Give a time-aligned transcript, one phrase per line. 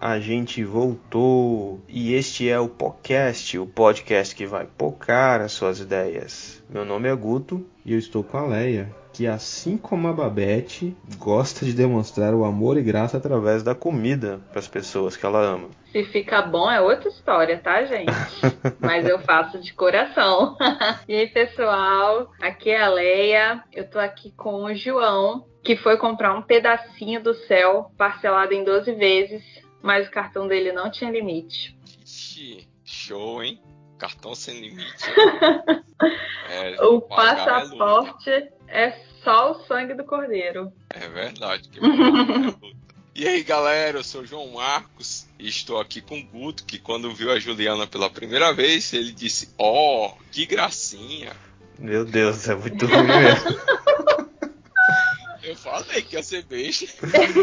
[0.00, 1.80] a gente voltou.
[1.88, 6.62] E este é o podcast, o podcast que vai pocar as suas ideias.
[6.68, 10.94] Meu nome é Guto e eu estou com a Leia, que assim como a Babette,
[11.18, 15.40] gosta de demonstrar o amor e graça através da comida para as pessoas que ela
[15.40, 15.68] ama.
[15.90, 18.12] Se fica bom é outra história, tá, gente?
[18.78, 20.56] Mas eu faço de coração.
[21.08, 23.64] e aí, pessoal, aqui é a Leia.
[23.72, 28.64] Eu tô aqui com o João, que foi comprar um pedacinho do céu parcelado em
[28.64, 29.42] 12 vezes,
[29.86, 31.78] mas o cartão dele não tinha limite.
[32.04, 33.62] Ixi, show, hein?
[33.96, 35.04] Cartão sem limite.
[36.48, 40.70] É, o passaporte é, é, só o sangue do cordeiro.
[40.90, 41.68] É verdade.
[43.14, 46.78] e aí, galera, eu sou o João Marcos e estou aqui com o Guto, que
[46.78, 51.32] quando viu a Juliana pela primeira vez, ele disse: Ó, oh, que gracinha.
[51.78, 53.50] Meu Deus, é muito ruim mesmo.
[55.46, 56.88] Eu falei que ia ser beijo.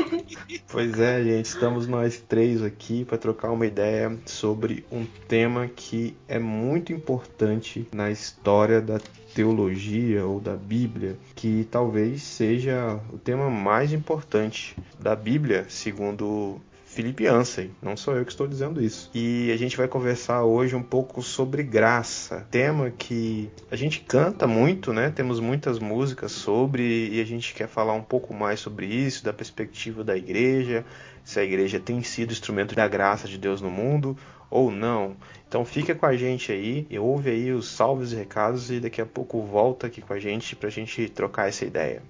[0.67, 6.13] pois é, gente, estamos nós três aqui para trocar uma ideia sobre um tema que
[6.27, 8.99] é muito importante na história da
[9.33, 16.59] teologia ou da Bíblia, que talvez seja o tema mais importante da Bíblia, segundo
[16.93, 19.09] Felipe Ansem, não sou eu que estou dizendo isso.
[19.15, 24.45] E a gente vai conversar hoje um pouco sobre graça, tema que a gente canta
[24.45, 25.09] muito, né?
[25.09, 29.33] Temos muitas músicas sobre e a gente quer falar um pouco mais sobre isso, da
[29.33, 30.85] perspectiva da igreja,
[31.23, 34.15] se a igreja tem sido instrumento da graça de Deus no mundo
[34.47, 35.15] ou não.
[35.47, 39.01] Então fica com a gente aí e ouve aí os salves e recados e daqui
[39.01, 42.03] a pouco volta aqui com a gente para a gente trocar essa ideia.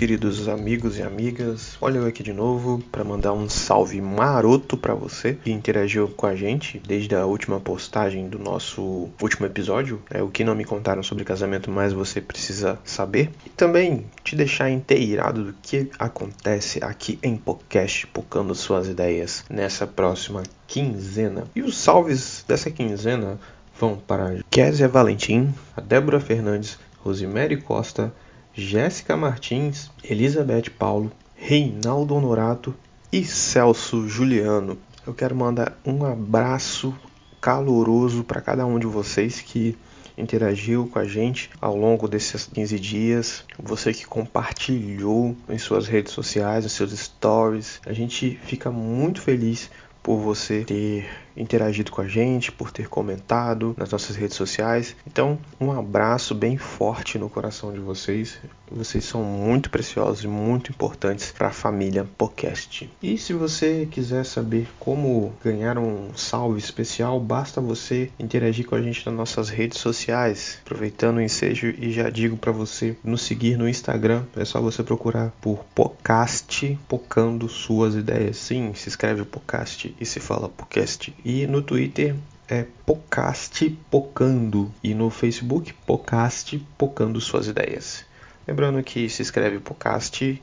[0.00, 4.94] Queridos amigos e amigas, olha eu aqui de novo para mandar um salve maroto para
[4.94, 10.22] você que interagiu com a gente desde a última postagem do nosso último episódio, é
[10.22, 13.28] o que não me contaram sobre casamento, mas você precisa saber.
[13.44, 19.86] E também te deixar inteirado do que acontece aqui em podcast, pocando suas ideias nessa
[19.86, 21.44] próxima quinzena.
[21.54, 23.38] E os salves dessa quinzena
[23.78, 28.10] vão para Kézia Valentim, a Débora Fernandes, Rosemary Costa,
[28.54, 32.74] Jéssica Martins, Elizabeth Paulo, Reinaldo Honorato
[33.12, 34.76] e Celso Juliano.
[35.06, 36.94] Eu quero mandar um abraço
[37.40, 39.76] caloroso para cada um de vocês que
[40.18, 46.12] interagiu com a gente ao longo desses 15 dias, você que compartilhou em suas redes
[46.12, 47.80] sociais, nos seus stories.
[47.86, 49.70] A gente fica muito feliz
[50.10, 54.96] por você ter interagido com a gente, por ter comentado nas nossas redes sociais.
[55.06, 58.38] Então, um abraço bem forte no coração de vocês.
[58.70, 62.90] Vocês são muito preciosos e muito importantes para a família podcast.
[63.02, 68.82] E se você quiser saber como ganhar um salve especial, basta você interagir com a
[68.82, 70.58] gente nas nossas redes sociais.
[70.64, 74.82] Aproveitando o ensejo e já digo para você nos seguir no Instagram, é só você
[74.82, 78.36] procurar por podcast pocando suas ideias.
[78.36, 81.14] Sim, se escreve podcast e se fala podcast.
[81.22, 82.16] E no Twitter
[82.48, 88.04] é Podcast Pocando e no Facebook Podcast Pocando suas ideias.
[88.48, 90.42] Lembrando que se escreve podcast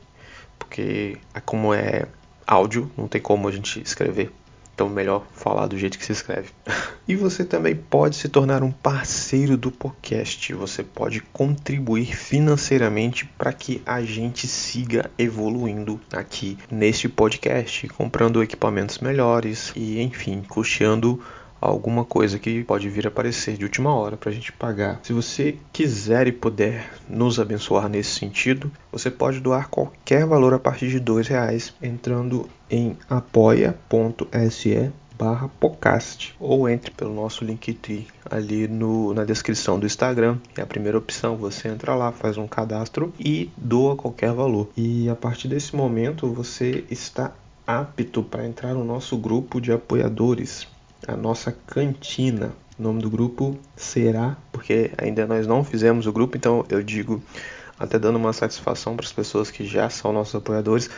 [0.58, 2.06] porque como é
[2.46, 4.32] áudio, não tem como a gente escrever.
[4.78, 6.50] Então melhor falar do jeito que se escreve.
[7.08, 10.54] e você também pode se tornar um parceiro do podcast.
[10.54, 19.00] Você pode contribuir financeiramente para que a gente siga evoluindo aqui neste podcast, comprando equipamentos
[19.00, 21.20] melhores e enfim, custeando
[21.60, 25.00] alguma coisa que pode vir a aparecer de última hora para a gente pagar.
[25.02, 30.58] Se você quiser e puder nos abençoar nesse sentido, você pode doar qualquer valor a
[30.58, 38.68] partir de dois reais entrando em apoia.se barra podcast ou entre pelo nosso link ali
[38.68, 40.38] no, na descrição do Instagram.
[40.56, 44.68] É a primeira opção você entra lá faz um cadastro e doa qualquer valor.
[44.76, 47.32] E a partir desse momento você está
[47.66, 50.68] apto para entrar no nosso grupo de apoiadores
[51.08, 52.52] a nossa cantina.
[52.78, 57.20] O nome do grupo será, porque ainda nós não fizemos o grupo, então eu digo,
[57.78, 60.88] até dando uma satisfação para as pessoas que já são nossos apoiadores,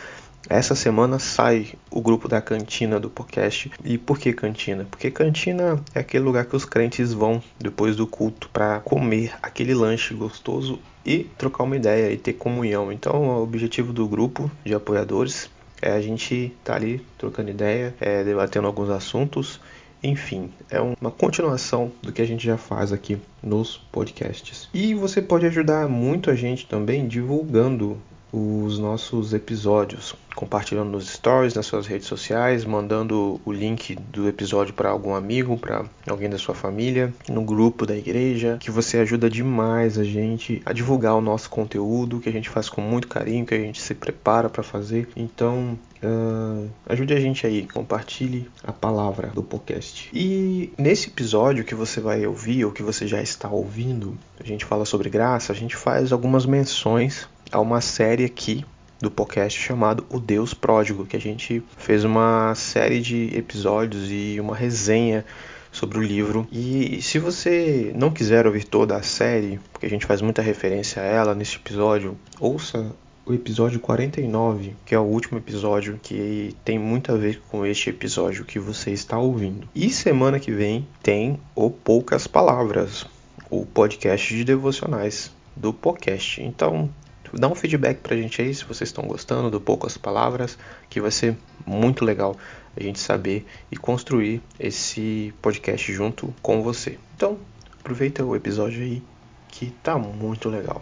[0.49, 3.71] essa semana sai o grupo da cantina do podcast.
[3.83, 4.85] E por que cantina?
[4.89, 9.73] Porque cantina é aquele lugar que os crentes vão depois do culto para comer aquele
[9.73, 12.91] lanche gostoso e trocar uma ideia e ter comunhão.
[12.91, 15.49] Então, o objetivo do grupo de apoiadores
[15.81, 19.59] é a gente tá ali trocando ideia, é, debatendo alguns assuntos.
[20.03, 24.67] Enfim, é uma continuação do que a gente já faz aqui nos podcasts.
[24.73, 27.97] E você pode ajudar muito a gente também divulgando
[28.31, 34.73] os nossos episódios, compartilhando nos stories, nas suas redes sociais, mandando o link do episódio
[34.73, 39.29] para algum amigo, para alguém da sua família, no grupo da igreja, que você ajuda
[39.29, 43.45] demais a gente a divulgar o nosso conteúdo, que a gente faz com muito carinho,
[43.45, 45.09] que a gente se prepara para fazer.
[45.15, 50.09] Então, Uh, ajude a gente aí, compartilhe a palavra do podcast.
[50.11, 54.65] E nesse episódio que você vai ouvir, ou que você já está ouvindo, a gente
[54.65, 58.65] fala sobre graça, a gente faz algumas menções a uma série aqui
[58.99, 64.39] do podcast chamado O Deus Pródigo, que a gente fez uma série de episódios e
[64.39, 65.25] uma resenha
[65.71, 66.47] sobre o livro.
[66.51, 71.01] E se você não quiser ouvir toda a série, porque a gente faz muita referência
[71.01, 72.93] a ela nesse episódio, ouça
[73.25, 77.89] o episódio 49, que é o último episódio que tem muito a ver com este
[77.89, 79.67] episódio que você está ouvindo.
[79.73, 83.05] E semana que vem tem o Poucas Palavras,
[83.49, 86.41] o podcast de devocionais do podcast.
[86.41, 86.89] Então,
[87.33, 90.57] Dá um feedback pra gente aí se vocês estão gostando do Poucas Palavras,
[90.89, 92.35] que vai ser muito legal
[92.75, 96.97] a gente saber e construir esse podcast junto com você.
[97.15, 97.37] Então,
[97.79, 99.03] aproveita o episódio aí
[99.49, 100.81] que tá muito legal.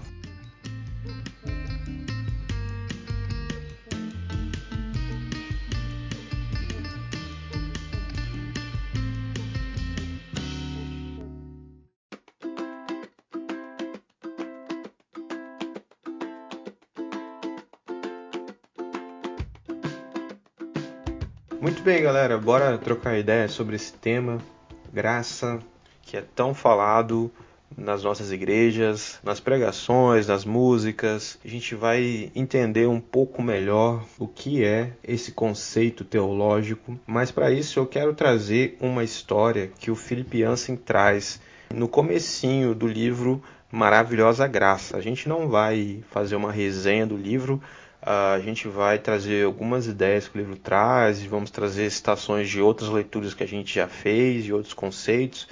[21.89, 24.37] Bem, galera, bora trocar ideia sobre esse tema,
[24.93, 25.57] graça,
[26.03, 27.31] que é tão falado
[27.75, 31.39] nas nossas igrejas, nas pregações, nas músicas.
[31.43, 37.49] A gente vai entender um pouco melhor o que é esse conceito teológico, mas para
[37.49, 41.41] isso eu quero trazer uma história que o Philip Jansen traz
[41.73, 43.41] no comecinho do livro
[43.71, 44.95] Maravilhosa Graça.
[44.95, 47.59] A gente não vai fazer uma resenha do livro,
[48.11, 52.89] a gente vai trazer algumas ideias que o livro traz, vamos trazer citações de outras
[52.89, 55.47] leituras que a gente já fez, e outros conceitos.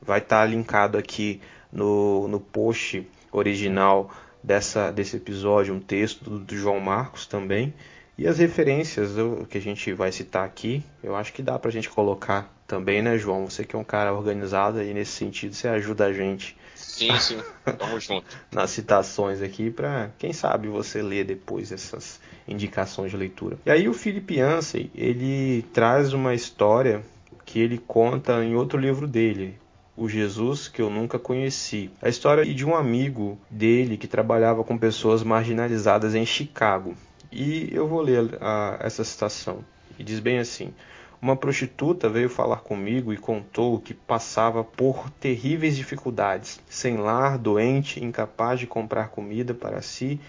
[0.00, 1.38] Vai estar tá linkado aqui
[1.70, 4.10] no, no post original
[4.42, 7.74] dessa, desse episódio um texto do, do João Marcos também.
[8.16, 9.10] E as referências
[9.50, 13.02] que a gente vai citar aqui, eu acho que dá para a gente colocar também,
[13.02, 13.50] né, João?
[13.50, 16.56] Você que é um cara organizado e nesse sentido você ajuda a gente
[16.98, 17.38] Sim, sim.
[17.78, 18.26] Tamo junto.
[18.52, 23.56] Nas citações aqui para quem sabe você ler depois essas indicações de leitura.
[23.64, 27.02] E aí o Philip Yancey, ele traz uma história
[27.44, 29.56] que ele conta em outro livro dele,
[29.96, 31.90] o Jesus que eu nunca conheci.
[32.02, 36.94] A história de um amigo dele que trabalhava com pessoas marginalizadas em Chicago.
[37.30, 39.64] E eu vou ler a, essa citação.
[39.98, 40.72] E diz bem assim:
[41.20, 48.02] uma prostituta veio falar comigo e contou que passava por terríveis dificuldades, sem lar, doente,
[48.02, 50.20] incapaz de comprar comida para si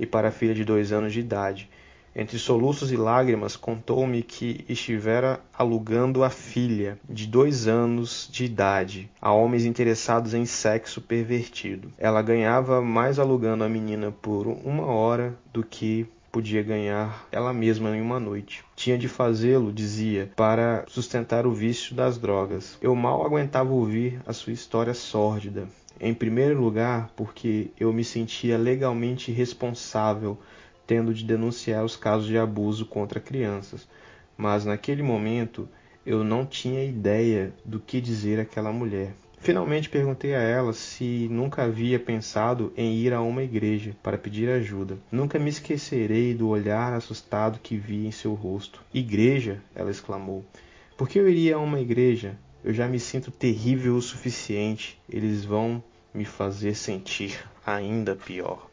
[0.00, 1.68] e para a filha de dois anos de idade.
[2.16, 9.08] Entre soluços e lágrimas, contou-me que estivera alugando a filha, de dois anos de idade,
[9.20, 11.92] a homens interessados em sexo pervertido.
[11.96, 17.96] Ela ganhava mais alugando a menina por uma hora do que podia ganhar ela mesma
[17.96, 18.64] em uma noite.
[18.76, 22.78] Tinha de fazê-lo, dizia, para sustentar o vício das drogas.
[22.80, 25.68] Eu mal aguentava ouvir a sua história sórdida.
[26.00, 30.38] Em primeiro lugar, porque eu me sentia legalmente responsável,
[30.86, 33.88] tendo de denunciar os casos de abuso contra crianças.
[34.36, 35.68] Mas naquele momento
[36.06, 39.12] eu não tinha ideia do que dizer àquela mulher.
[39.40, 44.48] Finalmente perguntei a ela se nunca havia pensado em ir a uma igreja para pedir
[44.48, 44.98] ajuda.
[45.10, 48.82] Nunca me esquecerei do olhar assustado que vi em seu rosto.
[48.92, 49.62] Igreja?
[49.74, 50.44] ela exclamou.
[50.96, 52.36] Por que eu iria a uma igreja?
[52.64, 55.00] Eu já me sinto terrível o suficiente.
[55.08, 58.67] Eles vão me fazer sentir ainda pior.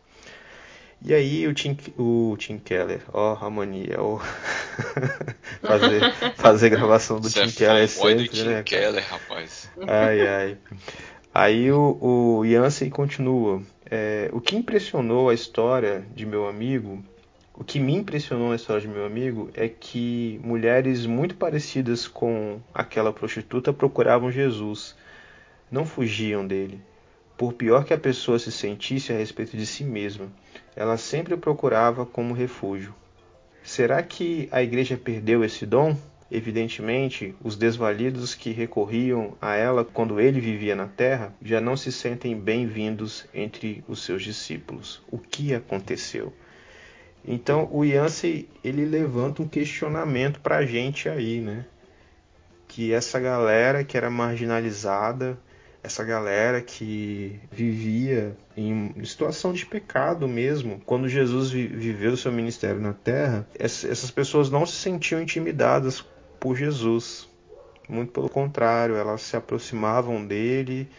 [1.07, 4.19] E aí o Tim, o Tim Keller, ó, oh, a mania, oh.
[5.61, 8.63] fazer, fazer gravação do Tim é Keller é sempre, do Tim né?
[8.63, 9.69] Keller, rapaz.
[9.87, 10.57] Ai, ai.
[11.31, 13.61] Aí o, o Yancey continua.
[13.85, 17.05] É, o que impressionou a história de meu amigo,
[17.53, 22.59] o que me impressionou na história de meu amigo é que mulheres muito parecidas com
[22.73, 24.95] aquela prostituta procuravam Jesus,
[25.71, 26.81] não fugiam dele.
[27.37, 30.31] Por pior que a pessoa se sentisse a respeito de si mesma,
[30.75, 32.93] ela sempre procurava como refúgio.
[33.63, 35.97] Será que a igreja perdeu esse dom?
[36.29, 41.91] Evidentemente, os desvalidos que recorriam a ela quando ele vivia na terra já não se
[41.91, 45.01] sentem bem-vindos entre os seus discípulos.
[45.09, 46.33] O que aconteceu?
[47.23, 51.65] Então, o Yancey ele levanta um questionamento para a gente aí, né?
[52.67, 55.37] Que essa galera que era marginalizada,
[55.85, 62.93] essa galera que vivia em situação de pecado mesmo, quando Jesus viveu seu ministério na
[62.93, 66.03] terra, essas pessoas não se sentiam intimidadas
[66.39, 67.29] por Jesus.
[67.87, 70.89] Muito pelo contrário, elas se aproximavam dele,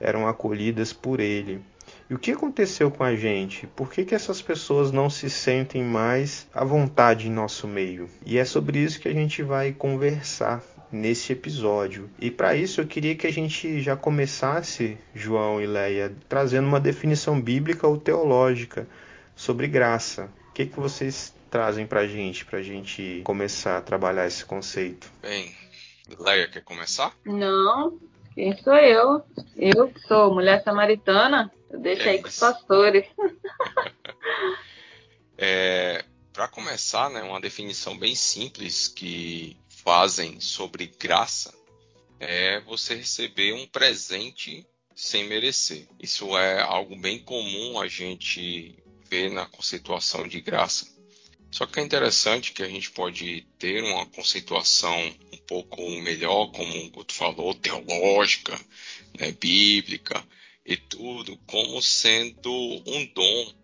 [0.00, 1.60] eram acolhidas por ele.
[2.08, 3.66] E o que aconteceu com a gente?
[3.66, 8.08] Por que, que essas pessoas não se sentem mais à vontade em nosso meio?
[8.24, 12.10] E é sobre isso que a gente vai conversar nesse episódio.
[12.18, 16.80] E para isso eu queria que a gente já começasse, João e Leia, trazendo uma
[16.80, 18.86] definição bíblica ou teológica
[19.34, 20.30] sobre graça.
[20.48, 24.44] O que, que vocês trazem para a gente, para a gente começar a trabalhar esse
[24.44, 25.10] conceito?
[25.22, 25.54] Bem,
[26.18, 27.14] Leia, quer começar?
[27.24, 27.98] Não,
[28.34, 29.22] quem sou eu?
[29.56, 33.06] Eu que sou mulher samaritana, eu deixo é aí com os pastores.
[35.38, 41.54] é, para começar, né, uma definição bem simples que fazem sobre graça
[42.18, 45.88] é você receber um presente sem merecer.
[45.98, 48.76] Isso é algo bem comum a gente
[49.08, 50.86] ver na conceituação de graça.
[51.50, 54.96] Só que é interessante que a gente pode ter uma conceituação
[55.32, 58.54] um pouco melhor, como o Guto falou, teológica,
[59.18, 60.24] né, bíblica
[60.64, 62.52] e tudo, como sendo
[62.86, 63.54] um dom,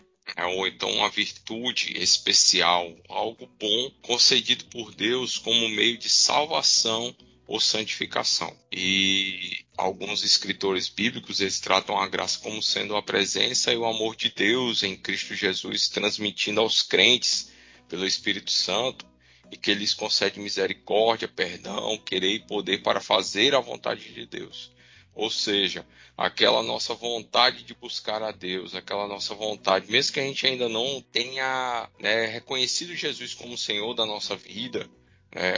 [0.48, 7.14] ou então uma virtude especial, algo bom concedido por Deus como meio de salvação
[7.46, 8.54] ou santificação.
[8.72, 14.16] E alguns escritores bíblicos eles tratam a graça como sendo a presença e o amor
[14.16, 17.52] de Deus em Cristo Jesus transmitindo aos crentes
[17.88, 19.06] pelo Espírito Santo
[19.50, 24.26] e que ele lhes concede misericórdia, perdão, querer e poder para fazer a vontade de
[24.26, 24.72] Deus.
[25.16, 30.22] Ou seja, aquela nossa vontade de buscar a Deus, aquela nossa vontade, mesmo que a
[30.22, 34.86] gente ainda não tenha né, reconhecido Jesus como Senhor da nossa vida,
[35.34, 35.54] né,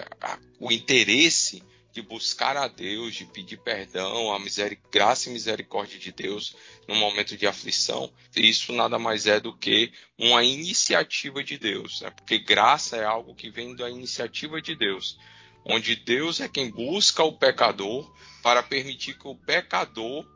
[0.61, 1.61] o interesse
[1.93, 4.39] de buscar a Deus, de pedir perdão, a
[4.93, 6.55] graça e misericórdia de Deus
[6.87, 12.11] no momento de aflição, isso nada mais é do que uma iniciativa de Deus, né?
[12.11, 15.19] porque graça é algo que vem da iniciativa de Deus,
[15.65, 18.11] onde Deus é quem busca o pecador
[18.43, 20.27] para permitir que o pecador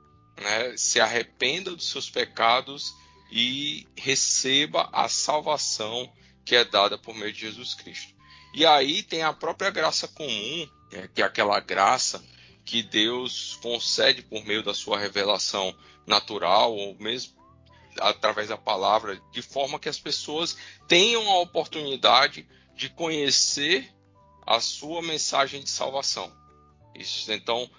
[0.40, 2.94] né, se arrependa dos seus pecados
[3.30, 6.12] e receba a salvação
[6.44, 8.14] que é dada por meio de Jesus Cristo.
[8.54, 12.22] E aí tem a própria graça comum é, que é aquela graça
[12.64, 15.74] que Deus concede por meio da sua revelação
[16.06, 17.40] natural ou mesmo
[18.00, 20.56] através da palavra, de forma que as pessoas
[20.88, 23.92] tenham a oportunidade de conhecer
[24.46, 26.32] a sua mensagem de salvação.
[26.94, 27.70] Isso então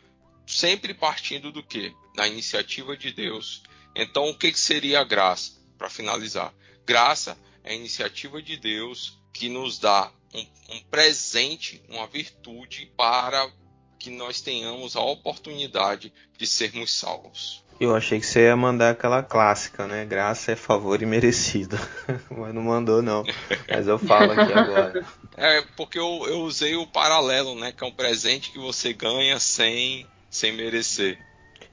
[0.46, 1.93] sempre partindo do que?
[2.15, 3.63] Da iniciativa de Deus.
[3.96, 5.53] Então o que, que seria a graça?
[5.77, 6.53] Para finalizar,
[6.86, 13.51] graça é a iniciativa de Deus que nos dá um, um presente, uma virtude para
[14.00, 17.62] que nós tenhamos a oportunidade de sermos salvos.
[17.80, 20.06] Eu achei que você ia mandar aquela clássica, né?
[20.06, 21.77] Graça é favor e merecido.
[22.30, 23.24] Mas não mandou, não.
[23.70, 25.06] Mas eu falo aqui agora.
[25.36, 27.72] É, porque eu, eu usei o paralelo, né?
[27.72, 31.18] Que é um presente que você ganha sem, sem merecer.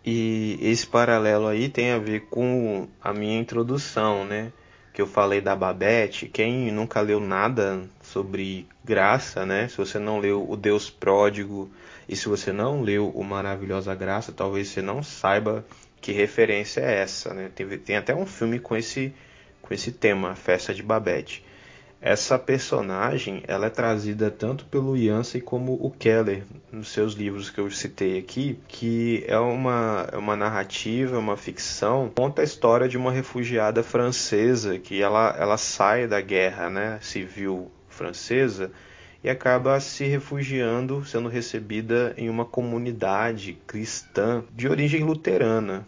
[0.04, 4.52] E esse paralelo aí tem a ver com a minha introdução, né?
[4.92, 6.26] Que eu falei da Babette.
[6.26, 9.68] Quem nunca leu nada sobre graça, né?
[9.68, 11.70] Se você não leu o Deus Pródigo
[12.08, 15.64] e se você não leu o Maravilhosa Graça, talvez você não saiba
[16.00, 17.50] que referência é essa, né?
[17.54, 19.12] Tem, tem até um filme com esse
[19.70, 21.44] com esse tema, Festa de Babette.
[22.02, 27.60] Essa personagem, ela é trazida tanto pelo Yancey como o Keller nos seus livros que
[27.60, 32.96] eu citei aqui, que é uma, é uma narrativa, uma ficção, conta a história de
[32.96, 38.72] uma refugiada francesa que ela, ela sai da guerra né, civil francesa
[39.22, 45.86] e acaba se refugiando, sendo recebida em uma comunidade cristã de origem luterana.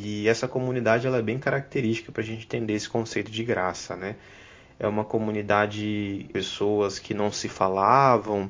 [0.00, 3.96] E essa comunidade ela é bem característica para a gente entender esse conceito de graça,
[3.96, 4.14] né?
[4.78, 8.48] É uma comunidade de pessoas que não se falavam,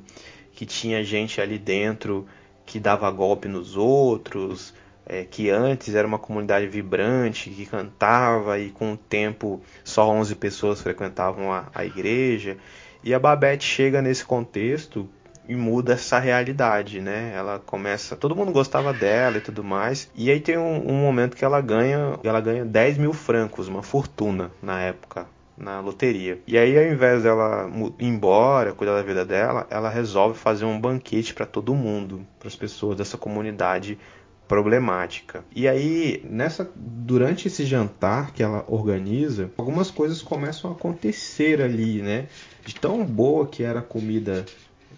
[0.52, 2.26] que tinha gente ali dentro
[2.66, 4.74] que dava golpe nos outros,
[5.06, 10.34] é, que antes era uma comunidade vibrante, que cantava e com o tempo só 11
[10.34, 12.58] pessoas frequentavam a, a igreja.
[13.02, 15.08] E a Babette chega nesse contexto
[15.48, 17.32] e muda essa realidade, né?
[17.34, 20.10] Ela começa, todo mundo gostava dela e tudo mais.
[20.14, 23.82] E aí tem um, um, momento que ela ganha, ela ganha 10 mil francos, uma
[23.82, 25.26] fortuna na época.
[25.56, 26.40] na loteria.
[26.46, 30.80] E aí, ao invés dela ir embora, cuidar da vida dela, ela resolve fazer um
[30.80, 33.98] banquete para todo mundo, para as pessoas dessa comunidade
[34.46, 35.44] problemática.
[35.54, 42.00] E aí, nessa durante esse jantar que ela organiza, algumas coisas começam a acontecer ali,
[42.02, 42.28] né?
[42.64, 44.46] De tão boa que era a comida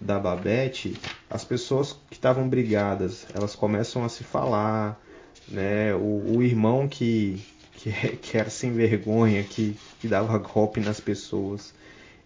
[0.00, 0.97] da Babette,
[1.28, 4.99] as pessoas que estavam brigadas, elas começam a se falar,
[5.47, 5.95] né?
[5.95, 11.75] O, o irmão que, que, que, era sem vergonha, que, que dava golpe nas pessoas,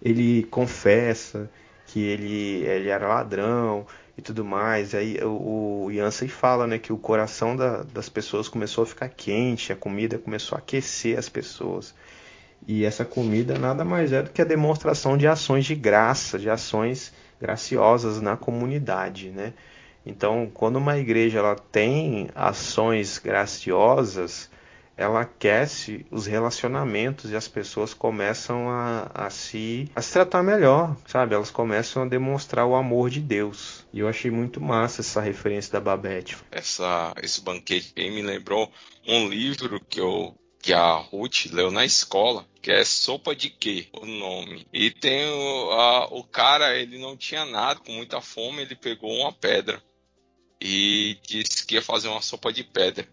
[0.01, 1.51] ele confessa
[1.87, 4.95] que ele, ele era ladrão e tudo mais.
[4.95, 9.09] Aí o, o Yancey fala né, que o coração da, das pessoas começou a ficar
[9.09, 11.93] quente, a comida começou a aquecer as pessoas.
[12.67, 16.49] E essa comida nada mais é do que a demonstração de ações de graça, de
[16.49, 17.13] ações
[17.45, 19.53] graciosas na comunidade, né?
[20.07, 24.51] Então, quando uma igreja ela tem ações graciosas,
[24.97, 30.97] ela aquece os relacionamentos e as pessoas começam a, a, se, a se tratar melhor,
[31.07, 31.35] sabe?
[31.35, 33.85] Elas começam a demonstrar o amor de Deus.
[33.93, 36.39] E eu achei muito massa essa referência da Babette.
[36.51, 38.71] Essa, esse banquete aí me lembrou
[39.07, 43.87] um livro que eu que a Ruth leu na escola, que é Sopa de Quê,
[43.93, 44.67] o nome.
[44.73, 49.13] E tem o, a, o cara, ele não tinha nada, com muita fome, ele pegou
[49.13, 49.85] uma pedra
[50.59, 53.07] e disse que ia fazer uma sopa de pedra.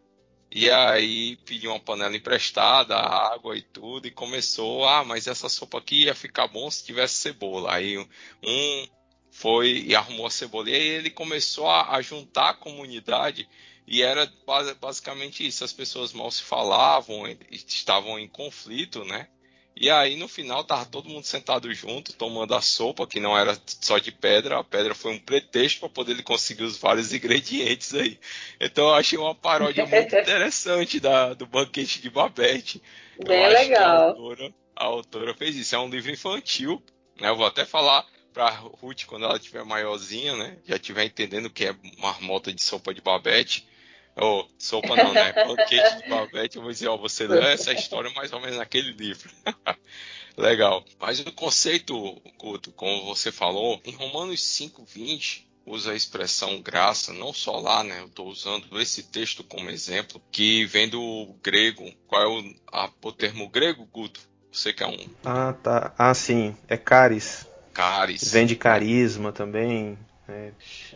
[0.49, 5.77] E aí pediu uma panela emprestada, água e tudo, e começou, ah, mas essa sopa
[5.77, 7.73] aqui ia ficar bom se tivesse cebola.
[7.73, 8.87] Aí um
[9.29, 10.69] foi e arrumou a cebola.
[10.69, 13.45] E aí ele começou a, a juntar a comunidade
[13.87, 14.31] e era
[14.79, 19.27] basicamente isso, as pessoas mal se falavam, estavam em conflito, né?
[19.75, 23.57] E aí no final tava todo mundo sentado junto, tomando a sopa, que não era
[23.65, 27.93] só de pedra, a pedra foi um pretexto para poder ele conseguir os vários ingredientes
[27.93, 28.19] aí.
[28.59, 32.81] Então eu achei uma paródia muito interessante da, do banquete de Babette.
[33.25, 33.97] Bem legal.
[33.97, 35.75] A autora, a autora, fez isso.
[35.75, 36.81] É um livro infantil,
[37.19, 37.29] né?
[37.29, 40.57] Eu vou até falar para Ruth quando ela tiver maiorzinha, né?
[40.65, 43.67] Já tiver entendendo o que é marmota de sopa de Babette.
[44.15, 45.31] Oh, sopa não, né?
[45.33, 46.57] Banquete de Babette.
[46.57, 49.31] Eu vou dizer, ó, você leu essa história mais ou menos naquele livro.
[50.37, 50.83] Legal.
[50.99, 57.31] Mas o conceito, Guto, como você falou, em Romanos 5:20 usa a expressão graça, não
[57.31, 57.99] só lá, né?
[57.99, 61.91] Eu estou usando esse texto como exemplo, que vem do grego.
[62.07, 64.19] Qual é o, a, o termo grego, Guto?
[64.51, 65.07] Você que é um.
[65.23, 65.93] Ah, tá.
[65.97, 66.55] Ah, sim.
[66.67, 67.47] É caris.
[67.73, 68.31] Caris.
[68.31, 69.97] Vem de carisma também.
[70.31, 70.53] É.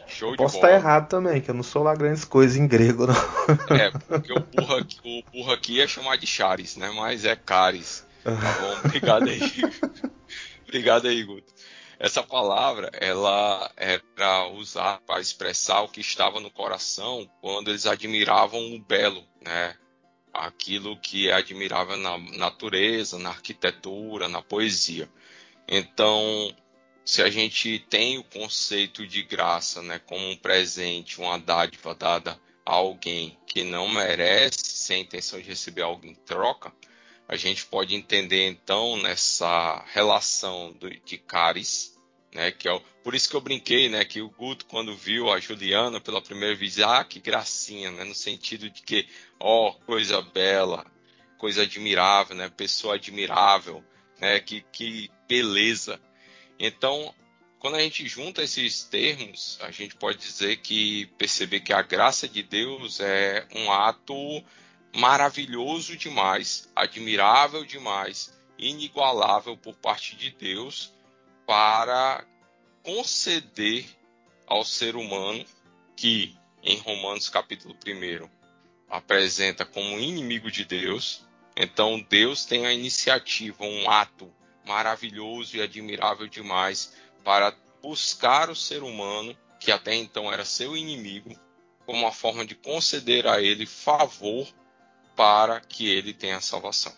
[0.08, 0.68] Show de Posso bola.
[0.68, 3.76] estar errado também, que eu não sou lá grandes coisas em grego, não.
[3.76, 6.90] É, porque o burro aqui, o burro aqui é chamar de Charis, né?
[6.96, 8.06] Mas é Caris.
[8.24, 8.80] Tá bom?
[8.88, 9.42] Obrigado aí.
[10.64, 11.54] Obrigado aí, Guto.
[12.00, 18.74] Essa palavra, ela era usada para expressar o que estava no coração quando eles admiravam
[18.74, 19.76] o belo, né?
[20.34, 25.10] Aquilo que é admirável na natureza, na arquitetura, na poesia.
[25.68, 26.54] Então,
[27.06, 32.40] se a gente tem o conceito de graça né, como um presente, uma dádiva dada
[32.66, 36.74] a alguém que não merece, sem intenção de receber algo em troca,
[37.28, 41.96] a gente pode entender então nessa relação do, de caris,
[42.34, 45.32] né, que é o, por isso que eu brinquei, né, que o Guto quando viu
[45.32, 49.08] a Juliana pela primeira vez, ah, que gracinha, né, no sentido de que,
[49.40, 50.86] ó, oh, coisa bela,
[51.38, 53.84] coisa admirável, né, pessoa admirável,
[54.20, 56.00] né, que, que beleza.
[56.60, 57.14] Então,
[57.60, 62.28] quando a gente junta esses termos, a gente pode dizer que perceber que a graça
[62.28, 64.16] de Deus é um ato
[64.96, 70.94] maravilhoso demais, admirável demais, inigualável por parte de Deus
[71.46, 72.26] para
[72.84, 73.86] conceder
[74.48, 75.44] ao ser humano
[75.96, 78.30] que em Romanos capítulo 1
[78.90, 81.26] apresenta como inimigo de Deus.
[81.56, 84.32] Então Deus tem a iniciativa, um ato
[84.66, 91.36] maravilhoso e admirável demais para buscar o ser humano, que até então era seu inimigo,
[91.86, 94.48] como uma forma de conceder a ele favor
[95.16, 96.92] para que ele tenha salvação.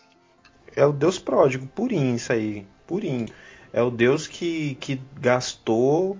[0.74, 3.28] É o Deus pródigo, purinho isso aí, purinho.
[3.72, 6.18] É o Deus que, que gastou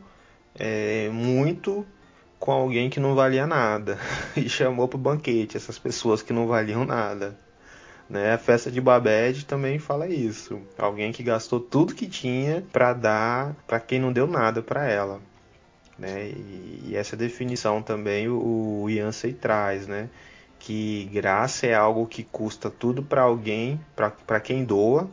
[0.54, 1.86] é, muito
[2.38, 3.98] com alguém que não valia nada
[4.36, 7.38] e chamou para o banquete essas pessoas que não valiam nada.
[8.08, 8.32] Né?
[8.32, 10.60] A festa de Babette também fala isso.
[10.78, 15.20] Alguém que gastou tudo que tinha para dar para quem não deu nada para ela.
[15.98, 16.28] Né?
[16.28, 20.08] E, e, essa definição também o, o Yancey traz, né?
[20.58, 23.80] que graça é algo que custa tudo para alguém,
[24.26, 25.08] para quem doa,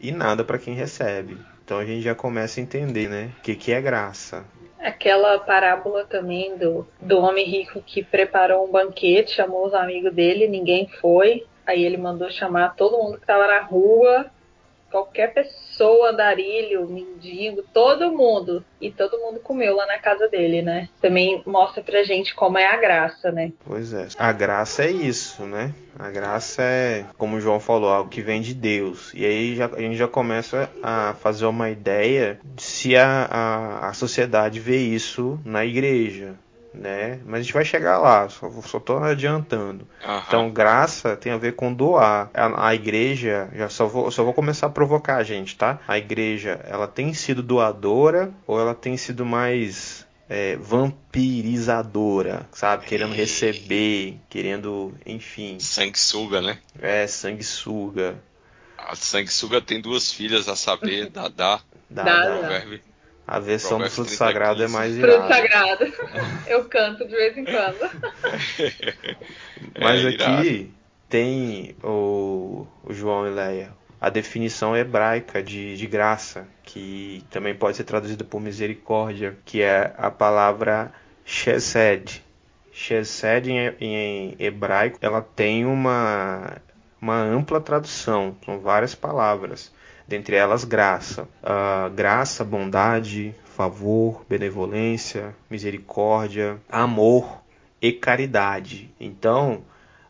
[0.00, 1.38] e nada para quem recebe.
[1.64, 3.30] Então a gente já começa a entender, né?
[3.38, 4.44] O que, que é graça.
[4.80, 10.48] Aquela parábola também do, do homem rico que preparou um banquete, chamou os amigos dele,
[10.48, 11.46] ninguém foi.
[11.70, 14.30] Aí ele mandou chamar todo mundo que estava na rua
[14.90, 18.64] qualquer pessoa, andarilho, mendigo, todo mundo.
[18.80, 20.88] E todo mundo comeu lá na casa dele, né?
[21.00, 23.52] Também mostra pra gente como é a graça, né?
[23.64, 24.08] Pois é.
[24.18, 25.72] A graça é isso, né?
[25.98, 29.12] A graça é, como o João falou, algo que vem de Deus.
[29.14, 33.88] E aí já, a gente já começa a fazer uma ideia de se a, a,
[33.88, 36.34] a sociedade vê isso na igreja
[36.72, 37.20] né?
[37.24, 39.86] Mas a gente vai chegar lá, só, só tô adiantando.
[40.06, 40.22] Uhum.
[40.26, 42.30] Então, graça tem a ver com doar.
[42.32, 45.80] A, a, igreja, já só vou, só vou começar a provocar a gente, tá?
[45.86, 52.86] A igreja, ela tem sido doadora ou ela tem sido mais é, vampirizadora, sabe?
[52.86, 55.58] Querendo receber, querendo, enfim.
[55.58, 56.58] Sanguessuga, né?
[56.80, 58.22] É, sanguessuga.
[58.78, 61.60] A sanguessuga tem duas filhas a saber, Dadá.
[61.90, 62.62] Dadá.
[63.30, 65.12] A versão do fruto sagrado é mais irada.
[65.12, 65.92] Fruto sagrado.
[66.48, 67.78] Eu canto de vez em quando.
[69.80, 70.74] Mas é aqui
[71.08, 73.70] tem o, o João e Leia.
[74.00, 79.94] A definição hebraica de, de graça, que também pode ser traduzida por misericórdia, que é
[79.96, 80.92] a palavra
[81.24, 82.24] chesed.
[82.72, 86.56] Chesed em, em hebraico, ela tem uma,
[87.00, 89.70] uma ampla tradução, são várias palavras
[90.10, 91.22] dentre elas graça.
[91.40, 97.40] Uh, graça, bondade, favor, benevolência, misericórdia, amor
[97.80, 98.92] e caridade.
[98.98, 99.62] Então,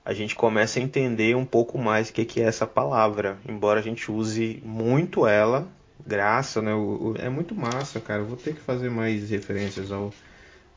[0.02, 3.82] a gente começa a entender um pouco mais o que é essa palavra, embora a
[3.82, 5.68] gente use muito ela,
[6.04, 6.72] graça, né?
[7.18, 8.22] É muito massa, cara.
[8.22, 10.14] Eu vou ter que fazer mais referências ao,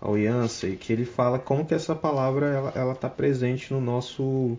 [0.01, 4.57] ao Yancey, que ele fala como que essa palavra ela, ela tá presente no nosso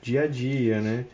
[0.00, 1.04] dia a dia, né?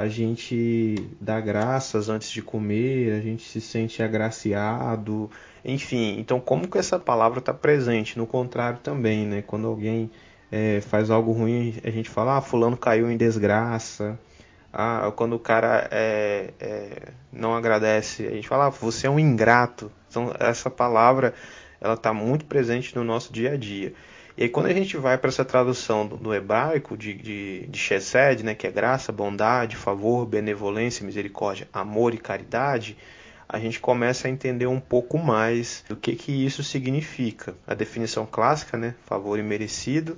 [0.00, 5.30] A gente dá graças antes de comer, a gente se sente agraciado,
[5.62, 6.18] enfim.
[6.18, 8.16] Então, como que essa palavra está presente?
[8.16, 9.42] No contrário também, né?
[9.46, 10.10] Quando alguém
[10.50, 14.18] é, faz algo ruim, a gente fala, ah, fulano caiu em desgraça.
[14.72, 19.18] Ah, quando o cara é, é, não agradece, a gente fala, ah, você é um
[19.18, 19.92] ingrato.
[20.08, 21.34] Então, essa palavra,
[21.78, 23.92] ela está muito presente no nosso dia a dia.
[24.36, 27.78] E aí, quando a gente vai para essa tradução do, do hebraico de, de, de
[27.78, 32.96] Chesed, né, que é graça, bondade, favor, benevolência, misericórdia, amor e caridade,
[33.48, 37.54] a gente começa a entender um pouco mais do que, que isso significa.
[37.66, 40.16] A definição clássica, né, favor e merecido,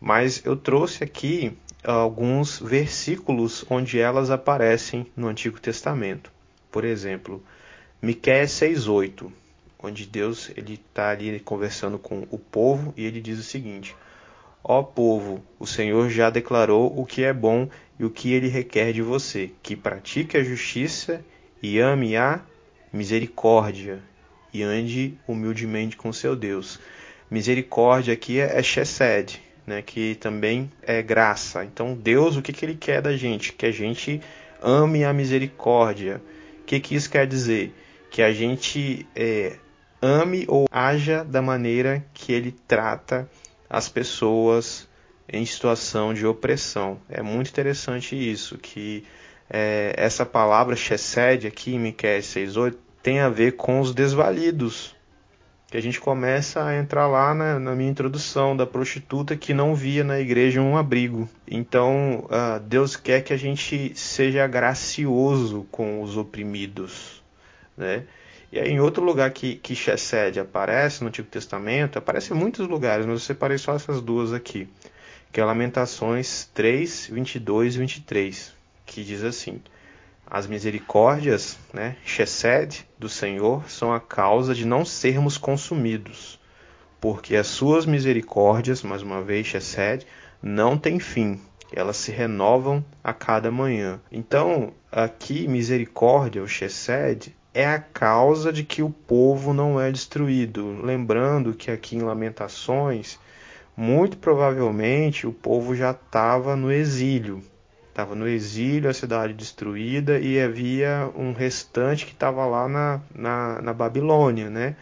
[0.00, 6.32] mas eu trouxe aqui alguns versículos onde elas aparecem no Antigo Testamento.
[6.70, 7.42] Por exemplo,
[8.02, 9.30] Miqueias 6:8
[9.84, 13.94] onde Deus ele está ali conversando com o povo e ele diz o seguinte:
[14.62, 17.68] Ó povo, o Senhor já declarou o que é bom
[17.98, 21.24] e o que ele requer de você, que pratique a justiça
[21.62, 22.40] e ame a
[22.92, 24.00] misericórdia
[24.52, 26.80] e ande humildemente com seu Deus.
[27.30, 31.64] Misericórdia aqui é, é chesed, né, que também é graça.
[31.64, 33.52] Então Deus, o que, que ele quer da gente?
[33.52, 34.20] Que a gente
[34.62, 36.22] ame a misericórdia.
[36.60, 37.74] O que, que isso quer dizer?
[38.10, 39.56] Que a gente é,
[40.04, 43.28] ame ou haja da maneira que ele trata
[43.68, 44.86] as pessoas
[45.26, 47.00] em situação de opressão.
[47.08, 49.04] É muito interessante isso, que
[49.48, 54.94] é, essa palavra chesed aqui em Miqueias 6.8 tem a ver com os desvalidos.
[55.70, 59.74] Que a gente começa a entrar lá na, na, minha introdução da prostituta que não
[59.74, 61.28] via na igreja um abrigo.
[61.50, 67.22] Então, uh, Deus quer que a gente seja gracioso com os oprimidos,
[67.76, 68.04] né?
[68.54, 72.68] E aí, em outro lugar que, que Chesed aparece no Antigo Testamento, aparece em muitos
[72.68, 74.68] lugares, mas eu separei só essas duas aqui,
[75.32, 78.54] que é Lamentações 3, 22 e 23,
[78.86, 79.60] que diz assim:
[80.24, 86.38] As misericórdias, né, Chesed, do Senhor, são a causa de não sermos consumidos,
[87.00, 90.06] porque as suas misericórdias, mais uma vez, Chesed,
[90.40, 91.40] não têm fim,
[91.72, 94.00] elas se renovam a cada manhã.
[94.12, 100.82] Então, aqui, misericórdia, o Chesed, é a causa de que o povo não é destruído.
[100.82, 103.16] Lembrando que aqui em Lamentações,
[103.76, 107.40] muito provavelmente o povo já estava no exílio.
[107.88, 113.62] Estava no exílio, a cidade destruída, e havia um restante que estava lá na, na,
[113.62, 114.74] na Babilônia, né?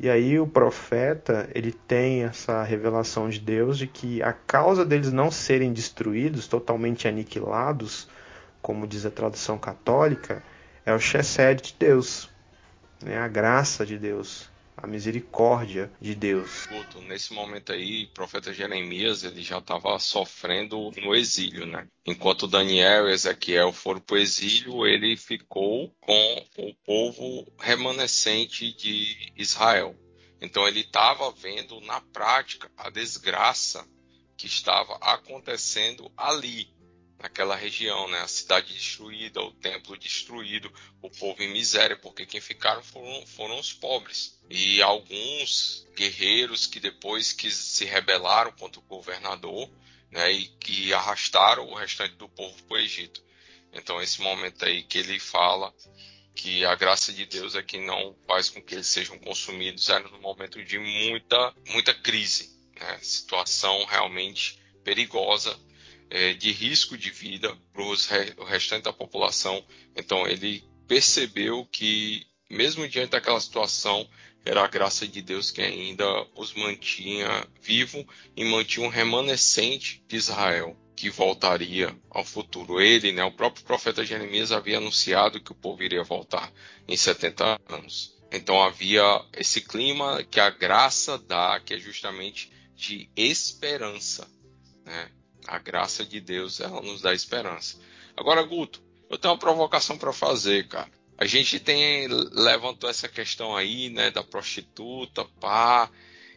[0.00, 5.12] E aí o profeta ele tem essa revelação de Deus de que a causa deles
[5.12, 8.08] não serem destruídos, totalmente aniquilados,
[8.62, 10.42] como diz a tradução católica,
[10.86, 12.28] é o chesed de Deus,
[13.02, 13.18] né?
[13.18, 16.66] a graça de Deus, a misericórdia de Deus.
[17.06, 21.86] Nesse momento aí, o profeta Jeremias ele já estava sofrendo no exílio, né?
[22.06, 29.32] Enquanto Daniel e Ezequiel foram para o exílio, ele ficou com o povo remanescente de
[29.36, 29.96] Israel.
[30.40, 33.86] Então ele estava vendo na prática a desgraça
[34.36, 36.73] que estava acontecendo ali.
[37.24, 38.20] Naquela região, né?
[38.20, 43.58] A cidade destruída, o templo destruído, o povo em miséria, porque quem ficaram foram, foram
[43.58, 44.38] os pobres.
[44.50, 49.70] E alguns guerreiros que depois que se rebelaram contra o governador,
[50.10, 50.30] né?
[50.32, 53.24] E que arrastaram o restante do povo para o Egito.
[53.72, 55.74] Então esse momento aí que ele fala
[56.34, 60.06] que a graça de Deus é que não faz com que eles sejam consumidos era
[60.08, 62.98] no momento de muita muita crise, né?
[63.00, 65.58] situação realmente perigosa
[66.38, 69.64] de risco de vida para o restante da população.
[69.96, 74.08] Então ele percebeu que mesmo diante daquela situação
[74.44, 80.16] era a graça de Deus que ainda os mantinha vivo e mantinha um remanescente de
[80.16, 82.80] Israel que voltaria ao futuro.
[82.80, 86.52] Ele, né, o próprio profeta Jeremias havia anunciado que o povo iria voltar
[86.86, 88.14] em 70 anos.
[88.30, 94.28] Então havia esse clima que a graça dá, que é justamente de esperança.
[94.84, 95.10] Né?
[95.46, 97.76] A graça de Deus ela nos dá esperança.
[98.16, 100.90] Agora, Guto, eu tenho uma provocação para fazer, cara.
[101.16, 105.88] A gente tem levantou essa questão aí, né, da prostituta, pá,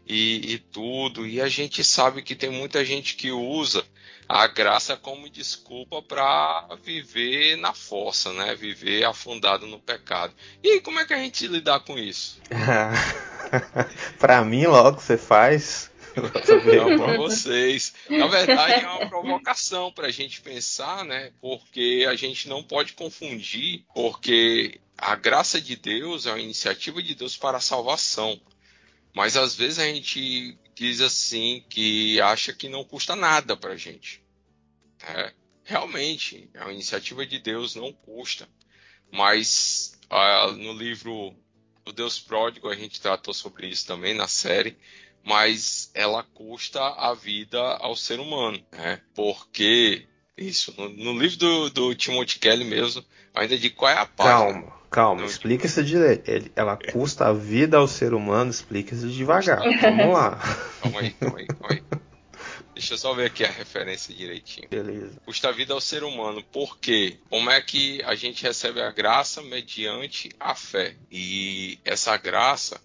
[0.07, 3.83] e, e tudo, e a gente sabe que tem muita gente que usa
[4.27, 8.55] a graça como desculpa para viver na fossa, né?
[8.55, 10.33] Viver afundado no pecado.
[10.61, 12.39] E aí, como é que a gente lidar com isso?
[14.19, 15.89] para mim, logo você faz
[16.21, 17.93] não para vocês.
[18.09, 21.31] Na verdade, é uma provocação para a gente pensar, né?
[21.39, 27.13] Porque a gente não pode confundir, porque a graça de Deus é uma iniciativa de
[27.13, 28.39] Deus para a salvação.
[29.13, 33.77] Mas às vezes a gente diz assim que acha que não custa nada para a
[33.77, 34.23] gente.
[35.01, 38.47] É, realmente, é uma iniciativa de Deus, não custa.
[39.11, 41.35] Mas ah, no livro
[41.85, 44.77] O Deus Pródigo a gente tratou sobre isso também na série
[45.27, 49.01] mas ela custa a vida ao ser humano, né?
[49.13, 50.05] Porque
[50.37, 53.03] isso, no, no livro do, do, Timothy Kelly mesmo,
[53.35, 54.53] ainda de qual é a página.
[54.53, 55.27] Calma, calma, no...
[55.27, 56.49] explica isso direito.
[56.55, 59.59] Ela custa a vida ao ser humano, explica isso devagar.
[59.81, 60.39] Vamos lá.
[60.81, 61.83] Calma aí, calma aí, calma aí.
[62.73, 64.69] Deixa eu só ver aqui a referência direitinho.
[64.69, 65.19] Beleza.
[65.25, 66.41] Custa a vida ao ser humano.
[66.43, 67.17] Por quê?
[67.27, 70.95] Como é que a gente recebe a graça mediante a fé?
[71.11, 72.79] E essa graça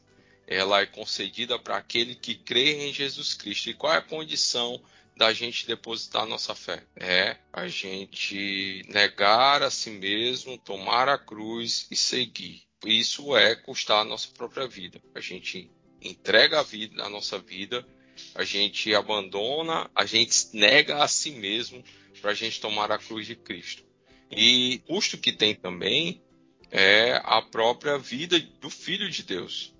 [0.47, 3.71] ela é concedida para aquele que crê em Jesus Cristo.
[3.71, 4.83] E qual é a condição
[5.17, 6.83] da gente depositar nossa fé?
[6.97, 12.63] É a gente negar a si mesmo, tomar a cruz e seguir.
[12.85, 15.01] Isso é custar a nossa própria vida.
[15.15, 17.87] A gente entrega a vida, a nossa vida,
[18.35, 21.83] a gente abandona, a gente nega a si mesmo
[22.21, 23.85] para a gente tomar a cruz de Cristo.
[24.31, 26.23] E custo que tem também
[26.71, 29.73] é a própria vida do Filho de Deus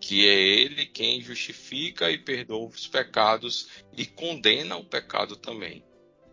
[0.00, 5.84] que é ele quem justifica e perdoa os pecados e condena o pecado também.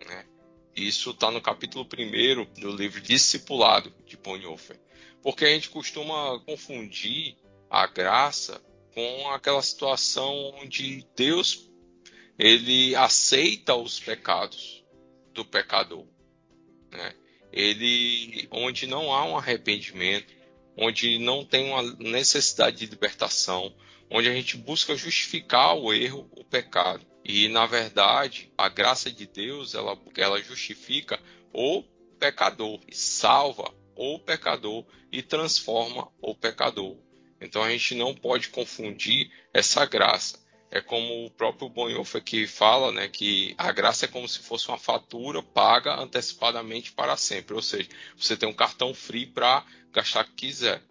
[0.05, 0.25] Né?
[0.75, 4.79] Isso está no capítulo 1 do livro Discipulado de Bonhoeffer.
[5.21, 7.37] Porque a gente costuma confundir
[7.69, 8.61] a graça
[8.93, 11.69] com aquela situação onde Deus
[12.37, 14.83] ele aceita os pecados
[15.33, 16.05] do pecador.
[16.91, 17.13] Né?
[17.51, 20.34] Ele, onde não há um arrependimento,
[20.77, 23.73] onde não tem uma necessidade de libertação,
[24.09, 27.05] onde a gente busca justificar o erro, o pecado.
[27.23, 31.19] E na verdade, a graça de Deus, ela, ela justifica
[31.51, 31.83] o
[32.19, 36.97] pecador, salva o pecador e transforma o pecador.
[37.39, 40.43] Então a gente não pode confundir essa graça.
[40.71, 44.67] É como o próprio Bonhoeffer que fala, né, que a graça é como se fosse
[44.67, 47.55] uma fatura paga antecipadamente para sempre.
[47.55, 50.81] Ou seja, você tem um cartão free para gastar que quiser.